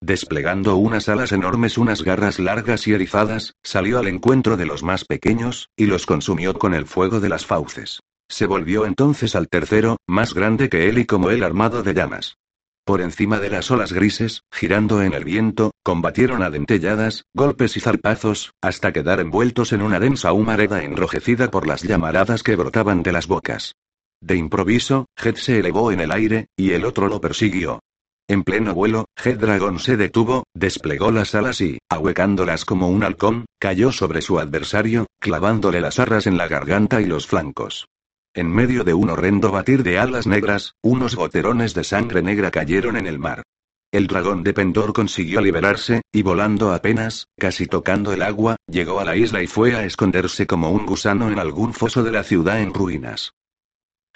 Desplegando 0.00 0.76
unas 0.76 1.08
alas 1.08 1.32
enormes, 1.32 1.78
unas 1.78 2.02
garras 2.02 2.38
largas 2.38 2.86
y 2.86 2.92
erizadas, 2.92 3.54
salió 3.62 3.98
al 3.98 4.08
encuentro 4.08 4.56
de 4.56 4.66
los 4.66 4.82
más 4.82 5.04
pequeños, 5.04 5.70
y 5.76 5.86
los 5.86 6.04
consumió 6.04 6.54
con 6.54 6.74
el 6.74 6.86
fuego 6.86 7.20
de 7.20 7.30
las 7.30 7.46
fauces. 7.46 8.00
Se 8.28 8.46
volvió 8.46 8.86
entonces 8.86 9.34
al 9.34 9.48
tercero, 9.48 9.96
más 10.06 10.34
grande 10.34 10.68
que 10.68 10.88
él 10.88 10.98
y 10.98 11.06
como 11.06 11.30
él 11.30 11.42
armado 11.42 11.82
de 11.82 11.94
llamas. 11.94 12.36
Por 12.84 13.00
encima 13.00 13.40
de 13.40 13.50
las 13.50 13.70
olas 13.70 13.92
grises, 13.92 14.42
girando 14.52 15.02
en 15.02 15.12
el 15.12 15.24
viento, 15.24 15.72
combatieron 15.82 16.42
a 16.42 16.50
dentelladas, 16.50 17.24
golpes 17.34 17.76
y 17.76 17.80
zarpazos, 17.80 18.52
hasta 18.60 18.92
quedar 18.92 19.18
envueltos 19.18 19.72
en 19.72 19.82
una 19.82 19.98
densa 19.98 20.32
humareda 20.32 20.84
enrojecida 20.84 21.50
por 21.50 21.66
las 21.66 21.82
llamaradas 21.82 22.42
que 22.42 22.54
brotaban 22.54 23.02
de 23.02 23.12
las 23.12 23.26
bocas. 23.26 23.74
De 24.20 24.36
improviso, 24.36 25.06
Head 25.16 25.36
se 25.36 25.58
elevó 25.58 25.90
en 25.90 26.00
el 26.00 26.12
aire, 26.12 26.46
y 26.56 26.72
el 26.72 26.84
otro 26.84 27.08
lo 27.08 27.20
persiguió. 27.20 27.80
En 28.28 28.42
pleno 28.42 28.74
vuelo, 28.74 29.06
Head 29.24 29.38
Dragon 29.38 29.78
se 29.78 29.96
detuvo, 29.96 30.44
desplegó 30.52 31.12
las 31.12 31.36
alas 31.36 31.60
y, 31.60 31.78
ahuecándolas 31.88 32.64
como 32.64 32.88
un 32.88 33.04
halcón, 33.04 33.46
cayó 33.60 33.92
sobre 33.92 34.20
su 34.20 34.40
adversario, 34.40 35.06
clavándole 35.20 35.80
las 35.80 36.00
arras 36.00 36.26
en 36.26 36.36
la 36.36 36.48
garganta 36.48 37.00
y 37.00 37.04
los 37.04 37.28
flancos. 37.28 37.86
En 38.34 38.52
medio 38.52 38.82
de 38.82 38.94
un 38.94 39.10
horrendo 39.10 39.52
batir 39.52 39.84
de 39.84 39.98
alas 39.98 40.26
negras, 40.26 40.74
unos 40.82 41.14
goterones 41.14 41.72
de 41.72 41.84
sangre 41.84 42.20
negra 42.20 42.50
cayeron 42.50 42.96
en 42.96 43.06
el 43.06 43.20
mar. 43.20 43.44
El 43.92 44.08
dragón 44.08 44.42
de 44.42 44.52
Pendor 44.52 44.92
consiguió 44.92 45.40
liberarse, 45.40 46.02
y 46.10 46.22
volando 46.22 46.72
apenas, 46.72 47.28
casi 47.38 47.66
tocando 47.66 48.12
el 48.12 48.22
agua, 48.22 48.56
llegó 48.66 48.98
a 48.98 49.04
la 49.04 49.16
isla 49.16 49.40
y 49.40 49.46
fue 49.46 49.76
a 49.76 49.84
esconderse 49.84 50.48
como 50.48 50.70
un 50.70 50.84
gusano 50.84 51.30
en 51.30 51.38
algún 51.38 51.72
foso 51.72 52.02
de 52.02 52.10
la 52.10 52.24
ciudad 52.24 52.60
en 52.60 52.74
ruinas. 52.74 53.32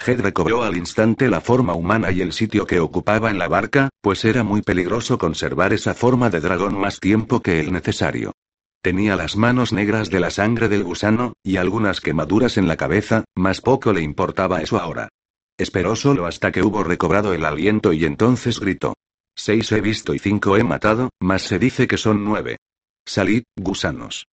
Head 0.04 0.20
recobró 0.20 0.62
al 0.62 0.76
instante 0.76 1.28
la 1.28 1.40
forma 1.40 1.74
humana 1.74 2.10
y 2.10 2.22
el 2.22 2.32
sitio 2.32 2.66
que 2.66 2.80
ocupaba 2.80 3.30
en 3.30 3.38
la 3.38 3.48
barca, 3.48 3.90
pues 4.00 4.24
era 4.24 4.42
muy 4.42 4.62
peligroso 4.62 5.18
conservar 5.18 5.72
esa 5.72 5.94
forma 5.94 6.30
de 6.30 6.40
dragón 6.40 6.78
más 6.78 7.00
tiempo 7.00 7.40
que 7.40 7.60
el 7.60 7.72
necesario. 7.72 8.32
Tenía 8.82 9.14
las 9.14 9.36
manos 9.36 9.74
negras 9.74 10.08
de 10.08 10.20
la 10.20 10.30
sangre 10.30 10.70
del 10.70 10.84
gusano, 10.84 11.34
y 11.42 11.58
algunas 11.58 12.00
quemaduras 12.00 12.56
en 12.56 12.66
la 12.66 12.78
cabeza, 12.78 13.24
más 13.36 13.60
poco 13.60 13.92
le 13.92 14.00
importaba 14.00 14.62
eso 14.62 14.80
ahora. 14.80 15.10
Esperó 15.58 15.94
solo 15.94 16.24
hasta 16.24 16.50
que 16.50 16.62
hubo 16.62 16.82
recobrado 16.82 17.34
el 17.34 17.44
aliento 17.44 17.92
y 17.92 18.06
entonces 18.06 18.58
gritó. 18.58 18.94
Seis 19.36 19.70
he 19.72 19.82
visto 19.82 20.14
y 20.14 20.18
cinco 20.18 20.56
he 20.56 20.64
matado, 20.64 21.10
mas 21.20 21.42
se 21.42 21.58
dice 21.58 21.86
que 21.86 21.98
son 21.98 22.24
nueve. 22.24 22.56
Salid, 23.04 23.42
gusanos. 23.56 24.29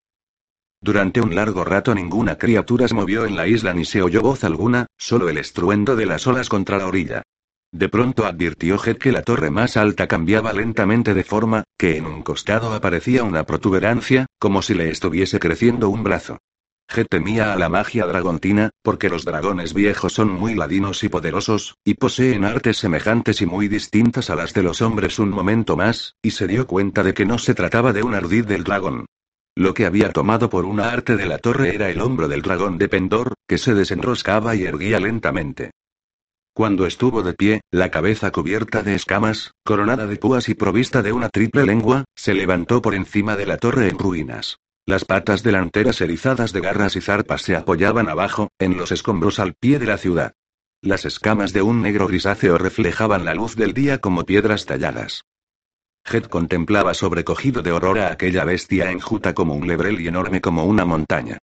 Durante 0.80 1.20
un 1.20 1.34
largo 1.34 1.64
rato 1.64 1.94
ninguna 1.94 2.36
criatura 2.36 2.86
se 2.86 2.94
movió 2.94 3.24
en 3.24 3.36
la 3.36 3.46
isla 3.46 3.74
ni 3.74 3.84
se 3.84 4.02
oyó 4.02 4.20
voz 4.22 4.44
alguna, 4.44 4.86
solo 4.96 5.28
el 5.28 5.38
estruendo 5.38 5.96
de 5.96 6.06
las 6.06 6.26
olas 6.26 6.48
contra 6.48 6.78
la 6.78 6.86
orilla. 6.86 7.22
De 7.72 7.88
pronto 7.88 8.24
advirtió 8.24 8.78
Jet 8.78 8.98
que 8.98 9.12
la 9.12 9.22
torre 9.22 9.50
más 9.50 9.76
alta 9.76 10.06
cambiaba 10.06 10.52
lentamente 10.52 11.14
de 11.14 11.24
forma, 11.24 11.64
que 11.76 11.96
en 11.96 12.06
un 12.06 12.22
costado 12.22 12.72
aparecía 12.72 13.24
una 13.24 13.44
protuberancia, 13.44 14.26
como 14.38 14.62
si 14.62 14.74
le 14.74 14.88
estuviese 14.90 15.38
creciendo 15.40 15.88
un 15.88 16.04
brazo. 16.04 16.38
Jet 16.88 17.08
temía 17.08 17.52
a 17.52 17.56
la 17.56 17.68
magia 17.68 18.06
dragontina, 18.06 18.70
porque 18.82 19.08
los 19.08 19.24
dragones 19.24 19.74
viejos 19.74 20.12
son 20.12 20.30
muy 20.30 20.54
ladinos 20.54 21.02
y 21.02 21.08
poderosos, 21.08 21.76
y 21.84 21.94
poseen 21.94 22.44
artes 22.44 22.76
semejantes 22.76 23.42
y 23.42 23.46
muy 23.46 23.66
distintas 23.66 24.30
a 24.30 24.36
las 24.36 24.54
de 24.54 24.62
los 24.62 24.80
hombres 24.80 25.18
un 25.18 25.30
momento 25.30 25.76
más, 25.76 26.14
y 26.22 26.30
se 26.30 26.46
dio 26.46 26.66
cuenta 26.66 27.02
de 27.02 27.12
que 27.12 27.26
no 27.26 27.38
se 27.38 27.54
trataba 27.54 27.92
de 27.92 28.04
un 28.04 28.14
ardid 28.14 28.44
del 28.44 28.62
dragón. 28.62 29.06
Lo 29.58 29.72
que 29.72 29.86
había 29.86 30.12
tomado 30.12 30.50
por 30.50 30.66
una 30.66 30.90
arte 30.90 31.16
de 31.16 31.24
la 31.24 31.38
torre 31.38 31.74
era 31.74 31.88
el 31.88 32.02
hombro 32.02 32.28
del 32.28 32.42
dragón 32.42 32.76
de 32.76 32.90
Pendor, 32.90 33.32
que 33.48 33.56
se 33.56 33.74
desenroscaba 33.74 34.54
y 34.54 34.64
erguía 34.64 35.00
lentamente. 35.00 35.70
Cuando 36.52 36.86
estuvo 36.86 37.22
de 37.22 37.32
pie, 37.32 37.60
la 37.70 37.90
cabeza 37.90 38.30
cubierta 38.30 38.82
de 38.82 38.94
escamas, 38.94 39.52
coronada 39.64 40.06
de 40.06 40.16
púas 40.16 40.50
y 40.50 40.54
provista 40.54 41.00
de 41.02 41.12
una 41.12 41.30
triple 41.30 41.64
lengua, 41.64 42.04
se 42.14 42.34
levantó 42.34 42.82
por 42.82 42.94
encima 42.94 43.34
de 43.34 43.46
la 43.46 43.56
torre 43.56 43.88
en 43.88 43.98
ruinas. 43.98 44.58
Las 44.84 45.06
patas 45.06 45.42
delanteras 45.42 46.02
erizadas 46.02 46.52
de 46.52 46.60
garras 46.60 46.94
y 46.94 47.00
zarpas 47.00 47.40
se 47.40 47.56
apoyaban 47.56 48.10
abajo, 48.10 48.50
en 48.58 48.76
los 48.76 48.92
escombros 48.92 49.38
al 49.38 49.54
pie 49.54 49.78
de 49.78 49.86
la 49.86 49.96
ciudad. 49.96 50.34
Las 50.82 51.06
escamas 51.06 51.54
de 51.54 51.62
un 51.62 51.80
negro 51.80 52.06
grisáceo 52.06 52.58
reflejaban 52.58 53.24
la 53.24 53.34
luz 53.34 53.56
del 53.56 53.72
día 53.72 53.98
como 53.98 54.24
piedras 54.24 54.66
talladas. 54.66 55.24
Hed 56.08 56.26
contemplaba 56.26 56.94
sobrecogido 56.94 57.62
de 57.62 57.72
horror 57.72 57.98
a 57.98 58.12
aquella 58.12 58.44
bestia 58.44 58.92
enjuta 58.92 59.34
como 59.34 59.54
un 59.54 59.66
lebrel 59.66 60.00
y 60.00 60.06
enorme 60.06 60.40
como 60.40 60.64
una 60.64 60.84
montaña. 60.84 61.38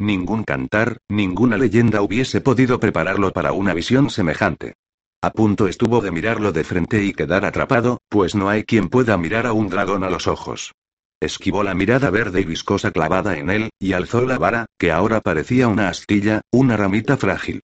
Ningún 0.00 0.44
cantar, 0.44 0.98
ninguna 1.08 1.56
leyenda 1.56 2.02
hubiese 2.02 2.40
podido 2.40 2.80
prepararlo 2.80 3.32
para 3.32 3.52
una 3.52 3.74
visión 3.74 4.10
semejante. 4.10 4.74
A 5.22 5.30
punto 5.30 5.66
estuvo 5.66 6.00
de 6.00 6.10
mirarlo 6.10 6.52
de 6.52 6.64
frente 6.64 7.04
y 7.04 7.12
quedar 7.12 7.44
atrapado, 7.44 7.98
pues 8.08 8.34
no 8.34 8.48
hay 8.48 8.64
quien 8.64 8.88
pueda 8.88 9.16
mirar 9.16 9.46
a 9.46 9.52
un 9.52 9.68
dragón 9.68 10.04
a 10.04 10.10
los 10.10 10.26
ojos. 10.26 10.72
Esquivó 11.20 11.64
la 11.64 11.74
mirada 11.74 12.10
verde 12.10 12.40
y 12.40 12.44
viscosa 12.44 12.92
clavada 12.92 13.36
en 13.36 13.50
él, 13.50 13.70
y 13.80 13.92
alzó 13.92 14.20
la 14.22 14.38
vara, 14.38 14.66
que 14.78 14.92
ahora 14.92 15.20
parecía 15.20 15.66
una 15.66 15.88
astilla, 15.88 16.42
una 16.52 16.76
ramita 16.76 17.16
frágil. 17.16 17.62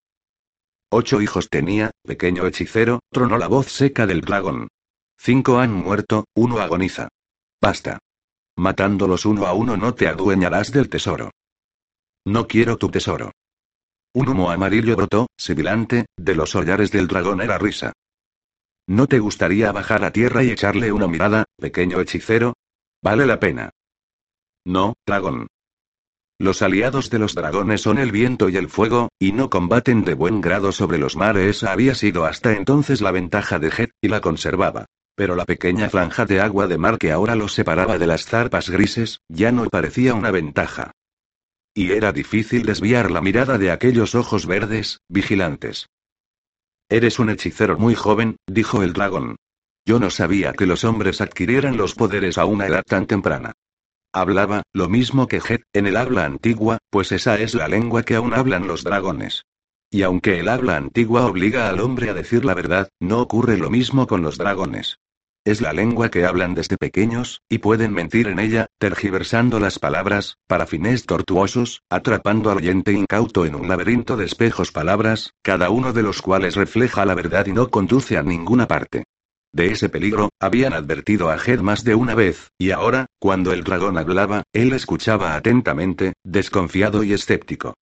Ocho 0.90 1.20
hijos 1.20 1.48
tenía, 1.48 1.92
pequeño 2.04 2.46
hechicero, 2.46 3.00
tronó 3.10 3.38
la 3.38 3.46
voz 3.46 3.68
seca 3.68 4.06
del 4.06 4.20
dragón. 4.20 4.68
Cinco 5.18 5.58
han 5.58 5.72
muerto, 5.72 6.24
uno 6.34 6.58
agoniza. 6.58 7.08
Basta. 7.60 7.98
Matándolos 8.56 9.26
uno 9.26 9.46
a 9.46 9.52
uno 9.52 9.76
no 9.76 9.94
te 9.94 10.06
adueñarás 10.06 10.70
del 10.70 10.88
tesoro. 10.88 11.30
No 12.24 12.46
quiero 12.46 12.76
tu 12.76 12.88
tesoro. 12.90 13.32
Un 14.14 14.28
humo 14.28 14.50
amarillo 14.50 14.96
brotó, 14.96 15.26
sibilante, 15.36 16.06
de 16.16 16.34
los 16.34 16.54
hollares 16.54 16.92
del 16.92 17.08
dragón 17.08 17.40
era 17.40 17.58
risa. 17.58 17.92
¿No 18.86 19.06
te 19.06 19.18
gustaría 19.18 19.72
bajar 19.72 20.04
a 20.04 20.12
tierra 20.12 20.44
y 20.44 20.50
echarle 20.50 20.92
una 20.92 21.08
mirada, 21.08 21.44
pequeño 21.56 22.00
hechicero? 22.00 22.54
Vale 23.02 23.26
la 23.26 23.40
pena. 23.40 23.70
No, 24.64 24.94
dragón. 25.06 25.48
Los 26.38 26.62
aliados 26.62 27.10
de 27.10 27.18
los 27.18 27.34
dragones 27.34 27.80
son 27.80 27.98
el 27.98 28.12
viento 28.12 28.48
y 28.48 28.56
el 28.56 28.68
fuego, 28.68 29.08
y 29.18 29.32
no 29.32 29.50
combaten 29.50 30.04
de 30.04 30.14
buen 30.14 30.40
grado 30.40 30.72
sobre 30.72 30.98
los 30.98 31.16
mares. 31.16 31.64
Había 31.64 31.94
sido 31.94 32.24
hasta 32.24 32.52
entonces 32.52 33.00
la 33.00 33.10
ventaja 33.10 33.58
de 33.58 33.70
Jet, 33.70 33.90
y 34.00 34.08
la 34.08 34.20
conservaba. 34.20 34.86
Pero 35.14 35.36
la 35.36 35.44
pequeña 35.44 35.88
franja 35.88 36.26
de 36.26 36.40
agua 36.40 36.66
de 36.66 36.78
mar 36.78 36.98
que 36.98 37.12
ahora 37.12 37.36
los 37.36 37.52
separaba 37.52 37.98
de 37.98 38.06
las 38.06 38.26
zarpas 38.26 38.68
grises, 38.70 39.20
ya 39.28 39.52
no 39.52 39.68
parecía 39.68 40.14
una 40.14 40.30
ventaja. 40.30 40.90
Y 41.72 41.92
era 41.92 42.12
difícil 42.12 42.64
desviar 42.64 43.10
la 43.10 43.20
mirada 43.20 43.58
de 43.58 43.70
aquellos 43.70 44.14
ojos 44.14 44.46
verdes, 44.46 45.00
vigilantes. 45.08 45.88
Eres 46.88 47.18
un 47.18 47.30
hechicero 47.30 47.78
muy 47.78 47.94
joven, 47.94 48.36
dijo 48.46 48.82
el 48.82 48.92
dragón. 48.92 49.36
Yo 49.86 49.98
no 49.98 50.10
sabía 50.10 50.52
que 50.52 50.66
los 50.66 50.84
hombres 50.84 51.20
adquirieran 51.20 51.76
los 51.76 51.94
poderes 51.94 52.38
a 52.38 52.44
una 52.44 52.66
edad 52.66 52.82
tan 52.86 53.06
temprana. 53.06 53.52
Hablaba, 54.12 54.62
lo 54.72 54.88
mismo 54.88 55.26
que 55.26 55.38
Het, 55.38 55.62
en 55.72 55.86
el 55.86 55.96
habla 55.96 56.24
antigua, 56.24 56.78
pues 56.90 57.10
esa 57.10 57.38
es 57.40 57.54
la 57.54 57.68
lengua 57.68 58.04
que 58.04 58.14
aún 58.14 58.32
hablan 58.32 58.68
los 58.68 58.84
dragones. 58.84 59.44
Y 59.94 60.02
aunque 60.02 60.40
el 60.40 60.48
habla 60.48 60.76
antigua 60.76 61.24
obliga 61.24 61.68
al 61.68 61.78
hombre 61.78 62.10
a 62.10 62.14
decir 62.14 62.44
la 62.44 62.54
verdad, 62.54 62.88
no 62.98 63.20
ocurre 63.20 63.56
lo 63.56 63.70
mismo 63.70 64.08
con 64.08 64.22
los 64.22 64.36
dragones. 64.38 64.98
Es 65.44 65.60
la 65.60 65.72
lengua 65.72 66.10
que 66.10 66.26
hablan 66.26 66.52
desde 66.52 66.76
pequeños, 66.76 67.42
y 67.48 67.58
pueden 67.58 67.92
mentir 67.92 68.26
en 68.26 68.40
ella, 68.40 68.66
tergiversando 68.80 69.60
las 69.60 69.78
palabras, 69.78 70.34
para 70.48 70.66
fines 70.66 71.06
tortuosos, 71.06 71.82
atrapando 71.88 72.50
al 72.50 72.56
oyente 72.56 72.90
incauto 72.90 73.46
en 73.46 73.54
un 73.54 73.68
laberinto 73.68 74.16
de 74.16 74.24
espejos 74.24 74.72
palabras, 74.72 75.30
cada 75.44 75.70
uno 75.70 75.92
de 75.92 76.02
los 76.02 76.22
cuales 76.22 76.56
refleja 76.56 77.04
la 77.04 77.14
verdad 77.14 77.46
y 77.46 77.52
no 77.52 77.70
conduce 77.70 78.18
a 78.18 78.24
ninguna 78.24 78.66
parte. 78.66 79.04
De 79.52 79.66
ese 79.66 79.88
peligro, 79.90 80.30
habían 80.40 80.72
advertido 80.72 81.30
a 81.30 81.38
Jed 81.38 81.60
más 81.60 81.84
de 81.84 81.94
una 81.94 82.16
vez, 82.16 82.48
y 82.58 82.72
ahora, 82.72 83.06
cuando 83.20 83.52
el 83.52 83.62
dragón 83.62 83.96
hablaba, 83.96 84.42
él 84.52 84.72
escuchaba 84.72 85.36
atentamente, 85.36 86.14
desconfiado 86.24 87.04
y 87.04 87.12
escéptico. 87.12 87.74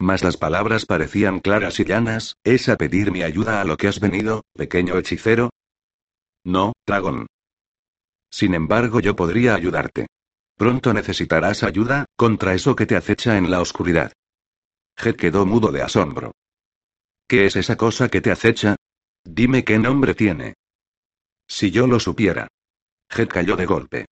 Mas 0.00 0.24
las 0.24 0.38
palabras 0.38 0.86
parecían 0.86 1.40
claras 1.40 1.78
y 1.78 1.84
llanas, 1.84 2.38
¿es 2.42 2.70
a 2.70 2.76
pedir 2.76 3.12
mi 3.12 3.22
ayuda 3.22 3.60
a 3.60 3.64
lo 3.64 3.76
que 3.76 3.86
has 3.86 4.00
venido, 4.00 4.44
pequeño 4.54 4.96
hechicero? 4.96 5.50
No, 6.42 6.72
dragón. 6.86 7.26
Sin 8.30 8.54
embargo, 8.54 9.00
yo 9.00 9.14
podría 9.14 9.54
ayudarte. 9.54 10.06
Pronto 10.56 10.94
necesitarás 10.94 11.62
ayuda, 11.62 12.06
contra 12.16 12.54
eso 12.54 12.74
que 12.74 12.86
te 12.86 12.96
acecha 12.96 13.36
en 13.36 13.50
la 13.50 13.60
oscuridad. 13.60 14.12
Jet 14.96 15.16
quedó 15.16 15.44
mudo 15.44 15.70
de 15.70 15.82
asombro. 15.82 16.32
¿Qué 17.28 17.44
es 17.44 17.56
esa 17.56 17.76
cosa 17.76 18.08
que 18.08 18.22
te 18.22 18.30
acecha? 18.30 18.76
Dime 19.22 19.64
qué 19.64 19.78
nombre 19.78 20.14
tiene. 20.14 20.54
Si 21.46 21.70
yo 21.70 21.86
lo 21.86 22.00
supiera. 22.00 22.48
Jet 23.10 23.28
cayó 23.28 23.54
de 23.54 23.66
golpe. 23.66 24.06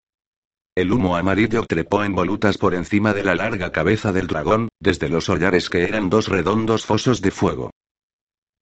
El 0.78 0.92
humo 0.92 1.16
amarillo 1.16 1.64
trepó 1.66 2.04
en 2.04 2.14
volutas 2.14 2.56
por 2.56 2.72
encima 2.72 3.12
de 3.12 3.24
la 3.24 3.34
larga 3.34 3.72
cabeza 3.72 4.12
del 4.12 4.28
dragón, 4.28 4.68
desde 4.78 5.08
los 5.08 5.28
hollares 5.28 5.70
que 5.70 5.82
eran 5.82 6.08
dos 6.08 6.28
redondos 6.28 6.86
fosos 6.86 7.20
de 7.20 7.32
fuego. 7.32 7.72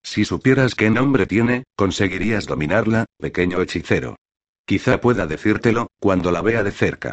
Si 0.02 0.24
supieras 0.24 0.74
qué 0.74 0.88
nombre 0.88 1.26
tiene, 1.26 1.64
conseguirías 1.76 2.46
dominarla, 2.46 3.04
pequeño 3.18 3.60
hechicero. 3.60 4.16
Quizá 4.64 4.98
pueda 4.98 5.26
decírtelo, 5.26 5.88
cuando 6.00 6.30
la 6.32 6.40
vea 6.40 6.62
de 6.62 6.70
cerca. 6.70 7.12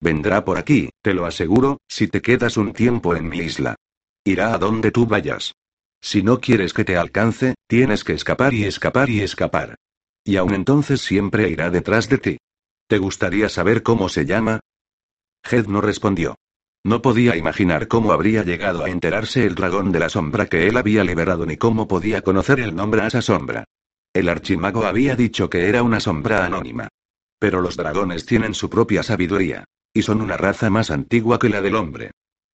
Vendrá 0.00 0.44
por 0.44 0.56
aquí, 0.56 0.88
te 1.02 1.14
lo 1.14 1.26
aseguro, 1.26 1.78
si 1.88 2.06
te 2.06 2.22
quedas 2.22 2.56
un 2.56 2.74
tiempo 2.74 3.16
en 3.16 3.28
mi 3.28 3.38
isla. 3.38 3.74
Irá 4.22 4.54
a 4.54 4.58
donde 4.58 4.92
tú 4.92 5.04
vayas. 5.04 5.56
Si 6.00 6.22
no 6.22 6.38
quieres 6.38 6.72
que 6.72 6.84
te 6.84 6.96
alcance, 6.96 7.56
tienes 7.66 8.04
que 8.04 8.12
escapar 8.12 8.54
y 8.54 8.66
escapar 8.66 9.10
y 9.10 9.20
escapar. 9.20 9.74
Y 10.22 10.36
aún 10.36 10.54
entonces 10.54 11.00
siempre 11.00 11.50
irá 11.50 11.70
detrás 11.70 12.08
de 12.08 12.18
ti. 12.18 12.38
¿Te 12.86 12.98
gustaría 12.98 13.48
saber 13.48 13.82
cómo 13.82 14.08
se 14.08 14.26
llama? 14.26 14.60
Jed 15.42 15.66
no 15.66 15.80
respondió. 15.80 16.36
No 16.84 17.00
podía 17.00 17.36
imaginar 17.36 17.88
cómo 17.88 18.12
habría 18.12 18.42
llegado 18.42 18.84
a 18.84 18.90
enterarse 18.90 19.46
el 19.46 19.54
dragón 19.54 19.90
de 19.90 20.00
la 20.00 20.10
sombra 20.10 20.46
que 20.46 20.68
él 20.68 20.76
había 20.76 21.02
liberado 21.02 21.46
ni 21.46 21.56
cómo 21.56 21.88
podía 21.88 22.20
conocer 22.20 22.60
el 22.60 22.76
nombre 22.76 23.00
a 23.00 23.06
esa 23.06 23.22
sombra. 23.22 23.64
El 24.12 24.28
archimago 24.28 24.84
había 24.84 25.16
dicho 25.16 25.48
que 25.48 25.68
era 25.68 25.82
una 25.82 25.98
sombra 25.98 26.44
anónima. 26.44 26.88
Pero 27.38 27.62
los 27.62 27.76
dragones 27.76 28.26
tienen 28.26 28.54
su 28.54 28.68
propia 28.68 29.02
sabiduría. 29.02 29.64
Y 29.94 30.02
son 30.02 30.20
una 30.20 30.36
raza 30.36 30.70
más 30.70 30.90
antigua 30.90 31.38
que 31.38 31.48
la 31.48 31.62
del 31.62 31.76
hombre. 31.76 32.10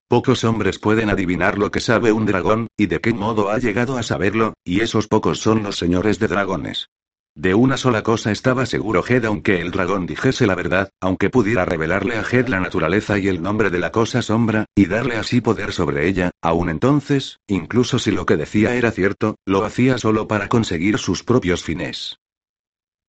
Pocos 0.08 0.44
hombres 0.44 0.78
pueden 0.78 1.10
adivinar 1.10 1.58
lo 1.58 1.70
que 1.70 1.80
sabe 1.80 2.12
un 2.12 2.26
dragón, 2.26 2.68
y 2.76 2.86
de 2.86 3.00
qué 3.00 3.12
modo 3.12 3.50
ha 3.50 3.58
llegado 3.58 3.96
a 3.96 4.02
saberlo, 4.02 4.54
y 4.64 4.80
esos 4.80 5.08
pocos 5.08 5.40
son 5.40 5.62
los 5.62 5.78
señores 5.78 6.18
de 6.18 6.28
dragones. 6.28 6.88
De 7.34 7.54
una 7.54 7.76
sola 7.76 8.02
cosa 8.02 8.32
estaba 8.32 8.66
seguro 8.66 9.02
Jed 9.02 9.24
aunque 9.24 9.60
el 9.60 9.70
dragón 9.70 10.06
dijese 10.06 10.46
la 10.46 10.54
verdad, 10.54 10.90
aunque 11.00 11.30
pudiera 11.30 11.64
revelarle 11.64 12.16
a 12.16 12.24
Jed 12.24 12.48
la 12.48 12.60
naturaleza 12.60 13.18
y 13.18 13.28
el 13.28 13.40
nombre 13.40 13.70
de 13.70 13.78
la 13.78 13.92
cosa 13.92 14.20
sombra, 14.20 14.66
y 14.74 14.86
darle 14.86 15.16
así 15.16 15.40
poder 15.40 15.72
sobre 15.72 16.08
ella, 16.08 16.32
aun 16.42 16.68
entonces, 16.68 17.38
incluso 17.46 17.98
si 17.98 18.10
lo 18.10 18.26
que 18.26 18.36
decía 18.36 18.74
era 18.74 18.90
cierto, 18.90 19.36
lo 19.46 19.64
hacía 19.64 19.96
solo 19.98 20.26
para 20.26 20.48
conseguir 20.48 20.98
sus 20.98 21.22
propios 21.22 21.62
fines. 21.62 22.18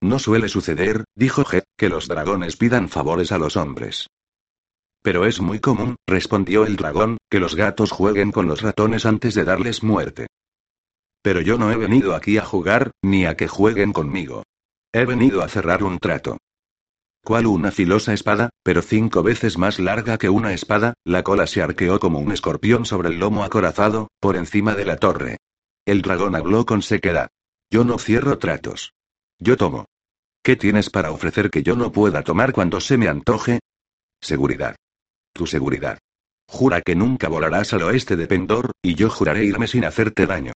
No 0.01 0.17
suele 0.19 0.49
suceder, 0.49 1.03
dijo 1.15 1.43
Jed, 1.43 1.63
que 1.77 1.89
los 1.89 2.07
dragones 2.07 2.57
pidan 2.57 2.89
favores 2.89 3.31
a 3.31 3.37
los 3.37 3.57
hombres. 3.57 4.07
Pero 5.03 5.25
es 5.25 5.41
muy 5.41 5.59
común, 5.59 5.95
respondió 6.07 6.65
el 6.65 6.75
dragón, 6.75 7.17
que 7.29 7.39
los 7.39 7.55
gatos 7.55 7.91
jueguen 7.91 8.31
con 8.31 8.47
los 8.47 8.61
ratones 8.61 9.05
antes 9.05 9.33
de 9.33 9.43
darles 9.43 9.83
muerte. 9.83 10.27
Pero 11.21 11.41
yo 11.41 11.57
no 11.57 11.71
he 11.71 11.77
venido 11.77 12.15
aquí 12.15 12.37
a 12.37 12.45
jugar, 12.45 12.91
ni 13.01 13.25
a 13.25 13.35
que 13.35 13.47
jueguen 13.47 13.93
conmigo. 13.93 14.43
He 14.91 15.05
venido 15.05 15.41
a 15.41 15.47
cerrar 15.47 15.83
un 15.83 15.99
trato. 15.99 16.37
¿Cuál 17.23 17.45
una 17.45 17.71
filosa 17.71 18.13
espada, 18.13 18.49
pero 18.63 18.81
cinco 18.81 19.21
veces 19.21 19.57
más 19.57 19.79
larga 19.79 20.17
que 20.17 20.29
una 20.29 20.53
espada, 20.53 20.95
la 21.03 21.21
cola 21.21 21.45
se 21.45 21.61
arqueó 21.61 21.99
como 21.99 22.19
un 22.19 22.31
escorpión 22.31 22.85
sobre 22.85 23.09
el 23.09 23.19
lomo 23.19 23.43
acorazado, 23.43 24.09
por 24.19 24.35
encima 24.35 24.73
de 24.73 24.85
la 24.85 24.97
torre. 24.97 25.37
El 25.85 26.01
dragón 26.01 26.35
habló 26.35 26.65
con 26.65 26.81
sequedad. 26.81 27.29
Yo 27.69 27.83
no 27.83 27.99
cierro 27.99 28.39
tratos. 28.39 28.93
Yo 29.39 29.55
tomo. 29.55 29.85
¿Qué 30.43 30.55
tienes 30.55 30.89
para 30.89 31.11
ofrecer 31.11 31.51
que 31.51 31.61
yo 31.61 31.75
no 31.75 31.91
pueda 31.91 32.23
tomar 32.23 32.53
cuando 32.53 32.81
se 32.81 32.97
me 32.97 33.07
antoje? 33.07 33.59
Seguridad. 34.19 34.75
Tu 35.33 35.45
seguridad. 35.45 35.99
Jura 36.47 36.81
que 36.81 36.95
nunca 36.95 37.29
volarás 37.29 37.73
al 37.73 37.83
oeste 37.83 38.15
de 38.15 38.27
Pendor, 38.27 38.71
y 38.81 38.95
yo 38.95 39.09
juraré 39.09 39.45
irme 39.45 39.67
sin 39.67 39.85
hacerte 39.85 40.25
daño. 40.25 40.53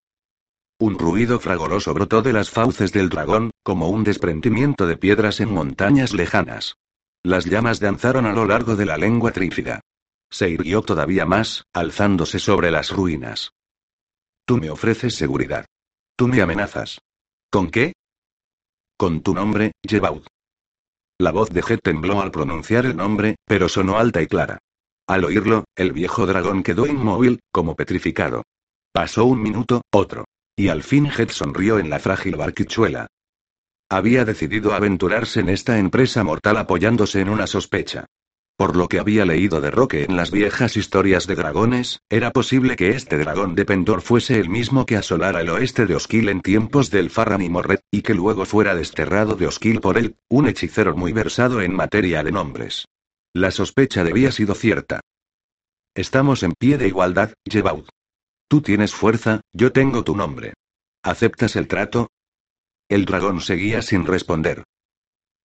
Un 0.78 1.00
ruido 1.00 1.40
fragoroso 1.40 1.94
brotó 1.94 2.22
de 2.22 2.34
las 2.34 2.50
fauces 2.50 2.92
del 2.92 3.08
dragón, 3.08 3.52
como 3.64 3.88
un 3.88 4.04
desprendimiento 4.04 4.86
de 4.88 4.98
piedras 4.98 5.40
en 5.40 5.54
montañas 5.54 6.14
lejanas. 6.14 6.76
Las 7.24 7.46
llamas 7.46 7.80
danzaron 7.80 8.26
a 8.26 8.34
lo 8.34 8.46
largo 8.46 8.76
de 8.76 8.86
la 8.86 8.98
lengua 8.98 9.32
trífida. 9.32 9.80
Se 10.30 10.50
irguió 10.50 10.82
todavía 10.82 11.26
más, 11.26 11.64
alzándose 11.74 12.40
sobre 12.40 12.72
las 12.72 12.92
ruinas. 12.92 13.52
Tú 14.46 14.58
me 14.58 14.70
ofreces 14.70 15.16
seguridad. 15.16 15.66
Tú 16.18 16.28
me 16.28 16.42
amenazas. 16.42 17.00
¿Con 17.50 17.72
qué? 17.72 17.94
Con 18.98 19.22
tu 19.22 19.34
nombre, 19.34 19.72
Jebaud. 19.88 20.26
La 21.20 21.32
voz 21.32 21.50
de 21.52 21.62
Jet 21.62 21.80
tembló 21.82 22.22
al 22.22 22.32
pronunciar 22.32 22.86
el 22.86 22.98
nombre, 22.98 23.38
pero 23.46 23.70
sonó 23.70 23.98
alta 23.98 24.22
y 24.22 24.28
clara. 24.28 24.58
Al 25.08 25.24
oírlo, 25.24 25.64
el 25.78 25.94
viejo 25.94 26.26
dragón 26.26 26.64
quedó 26.64 26.86
inmóvil, 26.86 27.40
como 27.52 27.76
petrificado. 27.76 28.44
Pasó 28.92 29.24
un 29.24 29.42
minuto, 29.42 29.82
otro. 29.94 30.26
Y 30.56 30.70
al 30.70 30.84
fin 30.84 31.10
Jet 31.10 31.32
sonrió 31.32 31.80
en 31.80 31.90
la 31.90 32.00
frágil 32.00 32.36
barquichuela. 32.36 33.08
Había 33.90 34.26
decidido 34.26 34.74
aventurarse 34.74 35.42
en 35.42 35.50
esta 35.50 35.78
empresa 35.78 36.24
mortal 36.24 36.58
apoyándose 36.58 37.20
en 37.22 37.30
una 37.30 37.46
sospecha. 37.46 38.06
Por 38.58 38.78
lo 38.78 38.88
que 38.88 39.00
había 39.00 39.26
leído 39.26 39.60
de 39.60 39.70
Roque 39.70 40.06
en 40.06 40.16
las 40.16 40.32
viejas 40.32 40.78
historias 40.78 41.28
de 41.28 41.36
dragones, 41.36 42.00
era 42.10 42.32
posible 42.32 42.78
que 42.78 42.92
este 42.92 43.18
dragón 43.18 43.54
de 43.54 43.66
Pendor 43.66 44.02
fuese 44.02 44.40
el 44.40 44.48
mismo 44.48 44.86
que 44.86 44.96
asolara 44.96 45.42
el 45.42 45.50
oeste 45.50 45.86
de 45.86 45.96
Osquil 45.96 46.30
en 46.30 46.42
tiempos 46.42 46.90
del 46.90 47.10
Farran 47.10 47.42
y 47.42 47.50
Morret, 47.50 47.82
y 47.92 48.02
que 48.02 48.14
luego 48.14 48.46
fuera 48.46 48.74
desterrado 48.74 49.36
de 49.36 49.48
Osquil 49.48 49.82
por 49.82 49.98
él, 49.98 50.16
un 50.30 50.48
hechicero 50.48 50.96
muy 50.96 51.12
versado 51.12 51.62
en 51.62 51.76
materia 51.76 52.24
de 52.24 52.32
nombres. 52.32 52.88
La 53.34 53.52
sospecha 53.52 54.06
debía 54.06 54.32
sido 54.32 54.56
cierta. 54.56 55.02
Estamos 55.94 56.42
en 56.44 56.54
pie 56.54 56.78
de 56.78 56.88
igualdad, 56.88 57.34
Jebaud. 57.46 57.86
Tú 58.48 58.62
tienes 58.62 58.94
fuerza, 58.94 59.42
yo 59.54 59.72
tengo 59.72 60.04
tu 60.04 60.16
nombre. 60.16 60.54
¿Aceptas 61.04 61.56
el 61.56 61.68
trato? 61.68 62.10
El 62.88 63.06
dragón 63.06 63.42
seguía 63.42 63.82
sin 63.82 64.06
responder. 64.06 64.64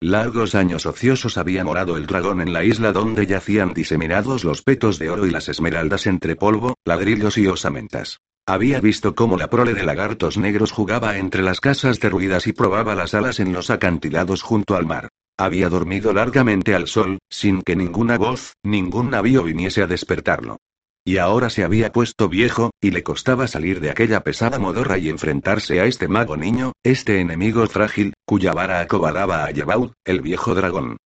Largos 0.03 0.55
años 0.55 0.87
ociosos 0.87 1.39
había 1.39 1.65
morado 1.65 1.97
el 1.97 2.07
dragón 2.07 2.41
en 2.41 2.53
la 2.53 2.65
isla 2.65 2.93
donde 2.93 3.27
yacían 3.27 3.75
diseminados 3.75 4.45
los 4.45 4.63
petos 4.63 4.99
de 4.99 5.11
oro 5.11 5.27
y 5.27 5.31
las 5.31 5.49
esmeraldas 5.49 6.07
entre 6.07 6.37
polvo, 6.37 6.75
ladrillos 6.85 7.39
y 7.39 7.47
osamentas. 7.47 8.21
Había 8.47 8.81
visto 8.81 9.15
cómo 9.15 9.37
la 9.37 9.49
prole 9.49 9.75
de 9.75 9.85
lagartos 9.85 10.37
negros 10.37 10.73
jugaba 10.73 11.19
entre 11.19 11.43
las 11.43 11.61
casas 11.61 12.01
derruidas 12.01 12.47
y 12.47 12.53
probaba 12.53 12.95
las 12.95 13.15
alas 13.15 13.41
en 13.41 13.53
los 13.53 13.71
acantilados 13.71 14.43
junto 14.43 14.75
al 14.75 14.87
mar. 14.87 15.09
Había 15.39 15.69
dormido 15.69 16.13
largamente 16.13 16.75
al 16.75 16.87
sol, 16.87 17.19
sin 17.31 17.63
que 17.63 17.77
ninguna 17.77 18.19
voz, 18.19 18.55
ningún 18.63 19.11
navío 19.11 19.43
viniese 19.43 19.83
a 19.83 19.87
despertarlo. 19.87 20.59
Y 21.05 21.17
ahora 21.17 21.49
se 21.49 21.65
había 21.65 21.93
puesto 21.93 22.29
viejo, 22.29 22.71
y 22.81 22.91
le 22.91 23.03
costaba 23.03 23.47
salir 23.47 23.81
de 23.81 23.91
aquella 23.91 24.23
pesada 24.23 24.59
modorra 24.59 24.99
y 24.99 25.09
enfrentarse 25.09 25.81
a 25.81 25.87
este 25.87 26.09
mago 26.09 26.37
niño, 26.37 26.73
este 26.83 27.21
enemigo 27.21 27.67
frágil, 27.67 28.13
cuya 28.27 28.53
vara 28.53 28.81
acobardaba 28.81 29.45
a 29.45 29.51
Yebaud, 29.51 29.93
el 30.05 30.21
viejo 30.21 30.55
dragón. 30.55 30.99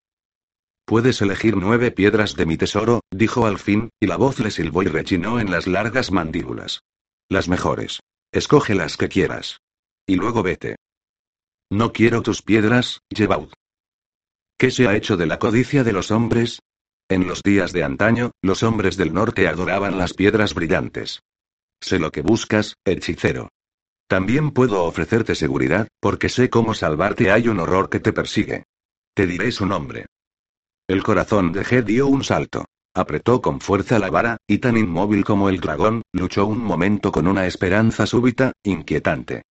Puedes 0.85 1.22
elegir 1.22 1.57
nueve 1.57 1.90
piedras 1.90 2.35
de 2.35 2.44
mi 2.44 2.57
tesoro, 2.57 3.00
dijo 3.11 3.46
al 3.46 3.59
fin, 3.59 3.88
y 4.00 4.07
la 4.07 4.16
voz 4.16 4.38
le 4.40 4.50
silbó 4.50 4.83
y 4.83 4.87
rechinó 4.87 5.40
en 5.40 5.50
las 5.50 5.66
largas 5.66 6.11
mandíbulas. 6.11 6.80
Las 7.30 7.48
mejores. 7.48 8.00
Escoge 8.33 8.74
las 8.74 8.96
que 8.96 9.09
quieras. 9.09 9.61
Y 10.07 10.16
luego 10.16 10.42
vete. 10.42 10.76
No 11.70 11.92
quiero 11.92 12.20
tus 12.20 12.42
piedras, 12.42 13.00
Yebaud. 13.09 13.52
¿Qué 14.59 14.70
se 14.70 14.87
ha 14.87 14.94
hecho 14.94 15.16
de 15.16 15.26
la 15.26 15.38
codicia 15.38 15.85
de 15.85 15.92
los 15.92 16.11
hombres? 16.11 16.61
En 17.09 17.27
los 17.27 17.43
días 17.43 17.73
de 17.73 17.85
antaño, 17.85 18.31
los 18.43 18.62
hombres 18.62 18.97
del 18.97 19.12
norte 19.12 19.47
adoraban 19.47 19.99
las 19.99 20.14
piedras 20.14 20.55
brillantes. 20.55 21.21
Sé 21.81 21.99
lo 21.99 22.11
que 22.11 22.23
buscas, 22.23 22.77
hechicero. 22.85 23.51
También 24.09 24.53
puedo 24.53 24.85
ofrecerte 24.85 25.35
seguridad, 25.35 25.88
porque 26.01 26.31
sé 26.31 26.49
cómo 26.49 26.73
salvarte. 26.73 27.31
Hay 27.31 27.49
un 27.49 27.61
horror 27.61 27.90
que 27.90 28.01
te 28.01 28.12
persigue. 28.14 28.64
Te 29.14 29.27
diré 29.27 29.53
su 29.53 29.67
nombre. 29.67 30.07
El 30.88 31.03
corazón 31.03 31.53
de 31.53 31.62
G 31.62 31.85
dio 31.85 32.07
un 32.07 32.25
salto. 32.25 32.64
Apretó 32.95 33.43
con 33.43 33.61
fuerza 33.61 33.99
la 33.99 34.09
vara, 34.09 34.38
y 34.47 34.59
tan 34.59 34.77
inmóvil 34.77 35.25
como 35.25 35.49
el 35.49 35.61
dragón, 35.61 36.03
luchó 36.12 36.47
un 36.47 36.59
momento 36.59 37.12
con 37.12 37.27
una 37.27 37.47
esperanza 37.47 38.07
súbita, 38.07 38.53
inquietante. 38.62 39.43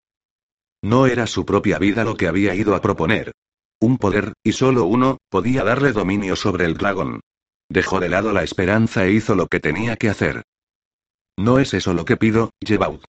No 0.81 1.05
era 1.05 1.27
su 1.27 1.45
propia 1.45 1.77
vida 1.77 2.03
lo 2.03 2.15
que 2.15 2.27
había 2.27 2.55
ido 2.55 2.73
a 2.73 2.81
proponer. 2.81 3.31
Un 3.79 3.97
poder, 3.97 4.33
y 4.43 4.53
solo 4.53 4.85
uno, 4.85 5.17
podía 5.29 5.63
darle 5.63 5.91
dominio 5.91 6.35
sobre 6.35 6.65
el 6.65 6.75
dragón. 6.75 7.19
Dejó 7.69 7.99
de 7.99 8.09
lado 8.09 8.33
la 8.33 8.43
esperanza 8.43 9.05
e 9.05 9.11
hizo 9.11 9.35
lo 9.35 9.47
que 9.47 9.59
tenía 9.59 9.95
que 9.95 10.09
hacer. 10.09 10.43
No 11.37 11.59
es 11.59 11.73
eso 11.73 11.93
lo 11.93 12.05
que 12.05 12.17
pido, 12.17 12.51
Jebaud. 12.65 13.01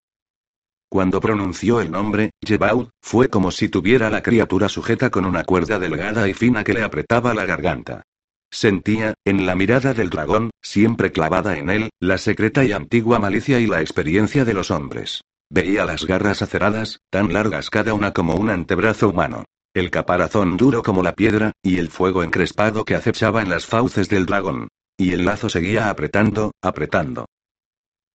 Cuando 0.89 1.21
pronunció 1.21 1.81
el 1.81 1.91
nombre, 1.91 2.31
Jebaud, 2.47 2.89
fue 3.03 3.29
como 3.29 3.51
si 3.51 3.69
tuviera 3.69 4.11
la 4.11 4.23
criatura 4.23 4.69
sujeta 4.69 5.11
con 5.11 5.25
una 5.25 5.45
cuerda 5.45 5.79
delgada 5.79 6.29
y 6.29 6.35
fina 6.35 6.65
que 6.65 6.73
le 6.73 6.83
apretaba 6.83 7.35
la 7.35 7.45
garganta. 7.45 8.03
Sentía, 8.51 9.15
en 9.25 9.47
la 9.47 9.57
mirada 9.57 9.95
del 9.95 10.11
dragón, 10.11 10.51
siempre 10.63 11.11
clavada 11.11 11.59
en 11.59 11.71
él, 11.71 11.91
la 11.99 12.19
secreta 12.19 12.65
y 12.65 12.71
antigua 12.71 13.19
malicia 13.19 13.59
y 13.59 13.67
la 13.67 13.81
experiencia 13.81 14.45
de 14.45 14.55
los 14.55 14.71
hombres. 14.71 15.23
Veía 15.51 15.85
las 15.85 16.07
garras 16.07 16.41
aceradas, 16.41 17.01
tan 17.11 17.33
largas 17.33 17.71
cada 17.71 17.93
una 17.95 18.13
como 18.13 18.37
un 18.37 18.51
antebrazo 18.51 19.09
humano. 19.09 19.45
El 19.75 19.91
caparazón 19.91 20.57
duro 20.57 20.85
como 20.85 21.03
la 21.03 21.17
piedra, 21.17 21.53
y 21.61 21.79
el 21.79 21.91
fuego 21.91 22.23
encrespado 22.23 22.85
que 22.85 22.95
acechaba 22.95 23.43
en 23.43 23.51
las 23.51 23.67
fauces 23.67 24.09
del 24.09 24.25
dragón. 24.25 24.69
Y 24.97 25.13
el 25.13 25.25
lazo 25.25 25.49
seguía 25.49 25.91
apretando, 25.91 26.53
apretando. 26.63 27.27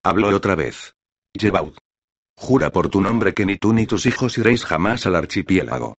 Habló 0.02 0.34
otra 0.34 0.54
vez. 0.54 0.94
Jebaud. 1.38 1.76
Jura 2.34 2.70
por 2.70 2.88
tu 2.88 3.02
nombre 3.02 3.34
que 3.34 3.44
ni 3.44 3.58
tú 3.58 3.74
ni 3.74 3.86
tus 3.86 4.06
hijos 4.06 4.38
iréis 4.38 4.64
jamás 4.64 5.04
al 5.04 5.14
archipiélago. 5.14 5.98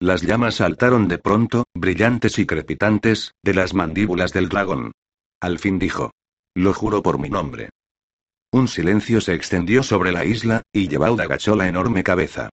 Las 0.00 0.20
llamas 0.20 0.56
saltaron 0.56 1.08
de 1.08 1.16
pronto, 1.16 1.64
brillantes 1.72 2.38
y 2.38 2.44
crepitantes, 2.44 3.32
de 3.42 3.54
las 3.54 3.72
mandíbulas 3.72 4.34
del 4.34 4.50
dragón. 4.50 4.92
Al 5.40 5.58
fin 5.58 5.78
dijo. 5.78 6.10
Lo 6.54 6.74
juro 6.74 7.02
por 7.02 7.18
mi 7.18 7.30
nombre. 7.30 7.70
Un 8.52 8.68
silencio 8.68 9.22
se 9.22 9.32
extendió 9.32 9.82
sobre 9.82 10.12
la 10.12 10.26
isla, 10.26 10.62
y 10.74 10.88
Jebaud 10.88 11.20
agachó 11.20 11.56
la 11.56 11.68
enorme 11.68 12.04
cabeza. 12.04 12.50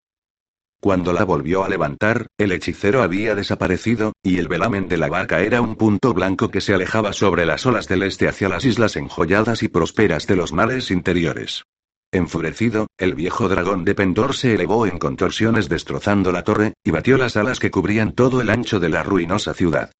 Cuando 0.81 1.13
la 1.13 1.25
volvió 1.25 1.63
a 1.63 1.69
levantar, 1.69 2.25
el 2.39 2.51
hechicero 2.51 3.03
había 3.03 3.35
desaparecido, 3.35 4.13
y 4.23 4.39
el 4.39 4.47
velamen 4.47 4.87
de 4.87 4.97
la 4.97 5.09
barca 5.09 5.41
era 5.41 5.61
un 5.61 5.75
punto 5.75 6.11
blanco 6.11 6.49
que 6.49 6.59
se 6.59 6.73
alejaba 6.73 7.13
sobre 7.13 7.45
las 7.45 7.67
olas 7.67 7.87
del 7.87 8.01
este 8.01 8.27
hacia 8.27 8.49
las 8.49 8.65
islas 8.65 8.95
enjolladas 8.95 9.61
y 9.61 9.67
prósperas 9.67 10.25
de 10.25 10.35
los 10.35 10.53
mares 10.53 10.89
interiores. 10.89 11.65
Enfurecido, 12.11 12.87
el 12.97 13.13
viejo 13.13 13.47
dragón 13.47 13.85
de 13.85 13.93
Pendor 13.93 14.35
se 14.35 14.55
elevó 14.55 14.87
en 14.87 14.97
contorsiones 14.97 15.69
destrozando 15.69 16.31
la 16.31 16.43
torre, 16.43 16.73
y 16.83 16.89
batió 16.89 17.15
las 17.19 17.37
alas 17.37 17.59
que 17.59 17.69
cubrían 17.69 18.13
todo 18.13 18.41
el 18.41 18.49
ancho 18.49 18.79
de 18.79 18.89
la 18.89 19.03
ruinosa 19.03 19.53
ciudad. 19.53 19.91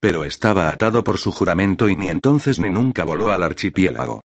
Pero 0.00 0.22
estaba 0.22 0.68
atado 0.68 1.02
por 1.02 1.18
su 1.18 1.32
juramento 1.32 1.88
y 1.88 1.96
ni 1.96 2.10
entonces 2.10 2.60
ni 2.60 2.70
nunca 2.70 3.02
voló 3.02 3.32
al 3.32 3.42
archipiélago. 3.42 4.20